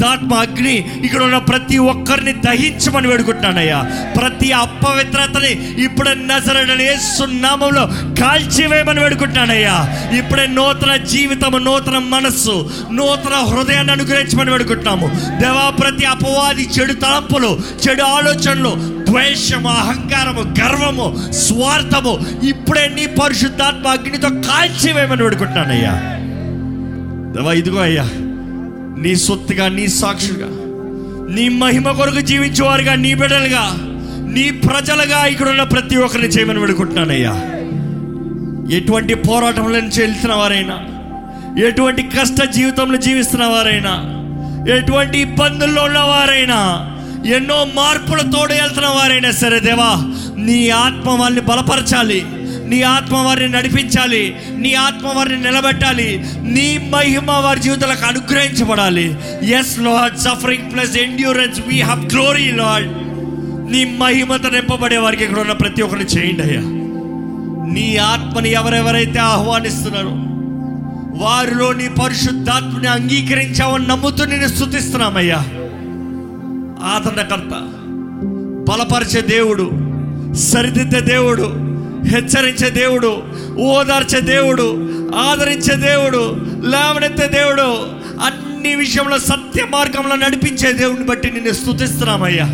పరిశుద్ధాత్మ 0.01 0.33
అగ్ని 0.35 0.75
ఇక్కడ 1.03 1.23
ఉన్న 1.23 1.37
ప్రతి 1.37 1.77
ఒక్కరిని 1.77 2.33
దహించమని 2.33 3.07
వేడుకుంటున్నానయ్యా. 3.07 3.79
ప్రతి 4.17 4.51
అపవిత్రతని 4.51 5.51
ఇప్పుడే 5.83 6.13
నజరడని 6.13 6.87
సున్నామంలో 7.17 7.83
కాల్చివేయమని 8.21 8.99
వేడుకుంటున్నానయ్యా. 8.99 9.75
ఇప్పుడే 10.17 10.47
నూతన 10.47 10.95
జీవితం 10.95 11.65
నూతన 11.65 11.97
మనస్సు 11.97 12.69
నూతన 12.91 13.33
హృదయాన్ని 13.33 13.93
అనుగ్రహించమని 13.93 14.51
వేడుకుంటున్నాము. 14.51 15.07
దేవా 15.41 15.69
ప్రతి 15.69 16.05
అపవాది 16.05 16.69
చెడు 16.79 16.93
తలంపులు 16.93 17.59
చెడు 17.87 18.03
ఆలోచనలు 18.03 18.73
ద్వేషము 19.09 19.69
అహంకారము 19.69 20.41
గర్వము 20.59 21.31
స్వార్థము 21.31 22.13
ఇప్పుడే 22.47 22.87
నీ 22.87 23.05
పరిశుద్ధాత్మ 23.05 23.87
అగ్నితో 23.87 24.29
కాల్చివేయమని 24.29 25.23
వేడుకుంటున్నానయ్యా. 25.23 25.93
దేవా 27.37 27.53
ఇదిగో 27.53 27.79
అయ్యా. 27.79 28.07
నీ 29.01 29.15
సొత్తుగా 29.15 29.67
నీ 29.67 29.87
సాక్షులుగా 29.87 30.49
నీ 31.35 31.49
మహిమ 31.49 31.91
కొరకు 31.91 32.21
జీవించేవారుగా 32.21 32.95
నీ 32.95 33.13
బిడ్డలుగా 33.13 33.63
నీ 34.33 34.51
ప్రజలుగా 34.51 35.25
ఇక్కడ 35.25 35.49
ఉన్న 35.49 35.63
ప్రతి 35.63 35.95
ఒక్కరిని 35.95 36.27
చేయమని 36.27 36.59
వేడుకుంటున్నానయ్యా. 36.59 37.33
ఎటువంటి 38.77 39.13
పోరాటంలో 39.13 39.79
నుంచి 39.79 40.01
వెళ్తున్న 40.01 40.33
వారైనా 40.33 40.77
ఎటువంటి 41.65 42.03
కష్ట 42.03 42.43
జీవితంలో 42.43 42.97
జీవిస్తున్న 42.97 43.45
వారైనా 43.45 43.93
ఎటువంటి 44.75 45.17
ఇబ్బందుల్లో 45.17 45.83
ఉన్నవారైనా 45.83 46.59
ఎన్నో 47.35 47.67
మార్పులతోడు 47.75 48.53
వెళ్తున్న 48.53 48.87
వారైనా 48.87 49.31
సరే 49.31 49.59
దేవా 49.59 49.91
నీ 50.37 50.69
ఆత్మ 50.69 51.09
వాళ్ళని 51.09 51.41
బలపరచాలి. 51.41 52.19
నీ 52.71 52.81
ఆత్మ 52.81 53.15
వారిని 53.15 53.53
నడిపించాలి. 53.53 54.35
నీ 54.51 54.73
ఆత్మ 54.73 55.07
వారిని 55.07 55.43
నిలబెట్టాలి. 55.43 56.25
నీ 56.41 56.89
మహిమ 56.93 57.31
వారి 57.31 57.59
జీవితాలకు 57.59 58.05
అనుగ్రహించబడాలి. 58.05 59.15
Yes 59.49 59.79
Lord 59.79 60.17
suffering 60.17 60.71
plus 60.71 60.97
endurance 60.97 61.59
we 61.67 61.81
have 61.81 62.13
glory 62.13 62.51
Lord 62.51 62.89
నీ 63.71 63.97
మహిమత 63.99 64.45
నింపబడే 64.45 64.97
వారికి 64.97 65.23
ఇక్కడ 65.23 65.39
ఉన్న 65.39 65.51
ప్రతి 65.51 65.81
ఒక్కరిని 65.81 66.05
చేయండి 66.05 66.41
అయ్యా. 66.41 66.61
నీ 67.73 67.97
ఆత్మని 67.97 68.51
ఎవరెవరైతే 68.51 69.19
ఆహ్వానిస్తున్నారో 69.19 70.11
వారిలో 71.23 71.73
నీ 71.73 71.89
పరిశుద్ధాత్మని 71.89 72.87
అంగీకరించావని 72.87 73.87
నమ్ముతూ 73.87 74.25
నేను 74.25 74.47
స్థుతిస్తున్నామయ్యా 74.47 75.39
ఆదరణకర్త 76.83 77.53
బలపరిచే 78.71 79.21
దేవుడు 79.21 79.71
సరిదిద్దే 80.35 80.99
దేవుడు 81.01 81.60
హెచ్చరించే 82.07 82.69
దేవుడు 82.69 83.23
ఓదార్చే 83.59 84.21
దేవుడు 84.21 84.89
ఆదరించే 85.15 85.75
దేవుడు 85.75 86.37
లేవనెత్తే 86.67 87.27
దేవుడు 87.27 87.61
అన్ని 88.21 88.75
విషయంలో 88.75 89.19
సత్య 89.19 89.65
మార్గంలో 89.69 90.15
నడిపించే 90.15 90.73
దేవుడిని 90.73 91.05
బట్టి 91.05 91.31
నిన్ను 91.31 91.53
స్థుతిస్తున్నామయ్యా 91.53 92.47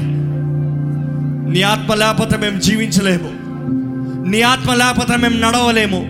నీ 1.52 1.62
ఆత్మ 1.62 1.94
లేకపోతే 1.94 2.38
మేము 2.38 2.60
జీవించలేము. 2.60 3.48
నీ 4.30 4.42
ఆత్మ 4.42 4.74
లేకపోతే 4.74 5.18
మేము 5.18 5.38
నడవలేము. 5.40 6.06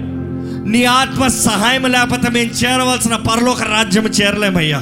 నీ 0.69 0.83
ఆత్మ 0.83 1.27
సహాయం 1.27 1.85
లేకపోతే 1.85 2.29
మేము 2.29 2.49
చేరవలసిన 2.49 3.15
పరలోక 3.15 3.63
రాజ్యం 3.63 4.05
చేరలేమయ్యా. 4.05 4.79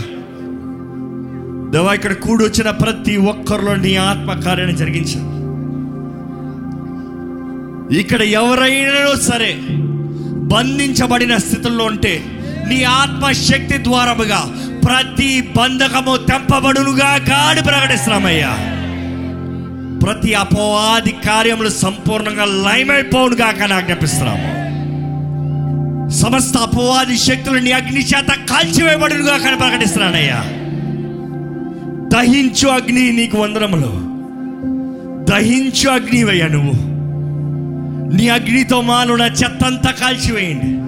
దేవా 1.72 1.94
ఇక్కడ 1.94 2.14
కూడొచ్చిన 2.14 2.70
ప్రతి 2.70 3.18
ఒక్కరిలో 3.18 3.76
నీ 3.76 3.96
ఆత్మ 3.96 4.34
కార్యాన్ని 4.34 4.78
జరిగించాను 4.78 5.35
ఇక్కడ 7.92 8.22
ఎవరైనా 8.22 9.20
సరే 9.22 9.58
బంధించబడిన 10.32 11.38
స్థితుల్లో 11.38 11.86
ఉంటే 11.86 12.24
నీ 12.68 12.84
ఆత్మశక్తి 12.84 13.78
ద్వారముగా 13.78 14.72
ప్రతి 14.86 15.50
బంధకము 15.58 16.18
తెంపబడునుగా 16.18 17.18
కాడి 17.18 17.64
ప్రకటిస్తున్నామయ్యా. 17.64 18.58
ప్రతి 20.04 20.34
అపవాది 20.34 21.12
కార్యములు 21.12 21.70
సంపూర్ణంగా 21.70 22.46
లయమైపోవునుగా 22.46 23.52
కానీ 23.52 23.74
ఆజ్ఞాపిస్తున్నాము. 23.74 24.66
సమస్త 26.10 26.58
అపవాది 26.58 27.18
శక్తులు 27.18 27.60
నీ 27.60 27.72
అగ్ని 27.72 28.00
చేత 28.00 28.28
కాల్చివేయబడునుగా 28.28 29.38
కానీ 29.38 29.58
ప్రకటిస్తున్నానయ్యా. 29.58 30.44
దహించు 32.08 32.68
అగ్ని 32.68 33.12
నీకు 33.12 33.38
వందనములు. 33.38 34.16
దహించు 35.32 35.90
అగ్నివయ్యా 35.90 36.48
నువ్వు. 36.48 36.95
నీ 38.14 38.30
అగ్నితో 38.30 38.82
మానున 38.82 39.22
చెత్తంతా 39.22 39.92
కాల్చివేయండి. 39.92 40.86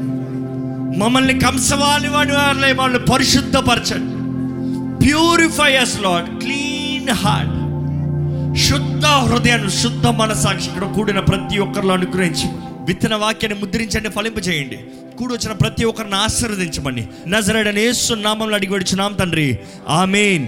మమ్మల్ని 1.00 1.40
కంసవాలి 1.40 2.10
వాడి 2.10 2.32
వాళ్ళే 2.32 2.74
మమ్మల్ని 2.74 3.00
పరిశుద్ధపరచండి. 3.00 4.18
Purify 5.06 5.76
us 5.76 6.02
Lord 6.02 6.44
clean 6.44 7.10
heart 7.10 7.58
శుద్ధ 8.60 9.06
హృదయాన్ని 9.06 9.72
శుద్ధ 9.72 10.08
మనసాక్షి 10.08 10.70
ఇక్కడ 10.70 10.94
కూడిన 10.96 11.20
ప్రతి 11.20 11.60
ఒక్కరిలో 11.60 11.94
అనుగ్రహించి 11.94 12.46
విత్తన 12.88 13.16
వాక్యాన్ని 13.16 13.60
ముద్రించండి 13.60 14.10
ఫలింపు 14.10 14.40
చేయండి. 14.40 14.80
కూడి 15.18 15.34
వచ్చిన 15.34 15.52
ప్రతి 15.52 15.86
ఒక్కరిని 15.86 16.16
ఆశీర్వదించమని. 16.16 17.08
నజరడని 17.28 17.82
యేసు 17.82 18.14
నామంలో 18.14 18.56
అడిగి 18.56 18.74
వచ్చినాం 18.74 19.14
తండ్రి. 19.14 19.60
ఆమెన్. 19.90 20.48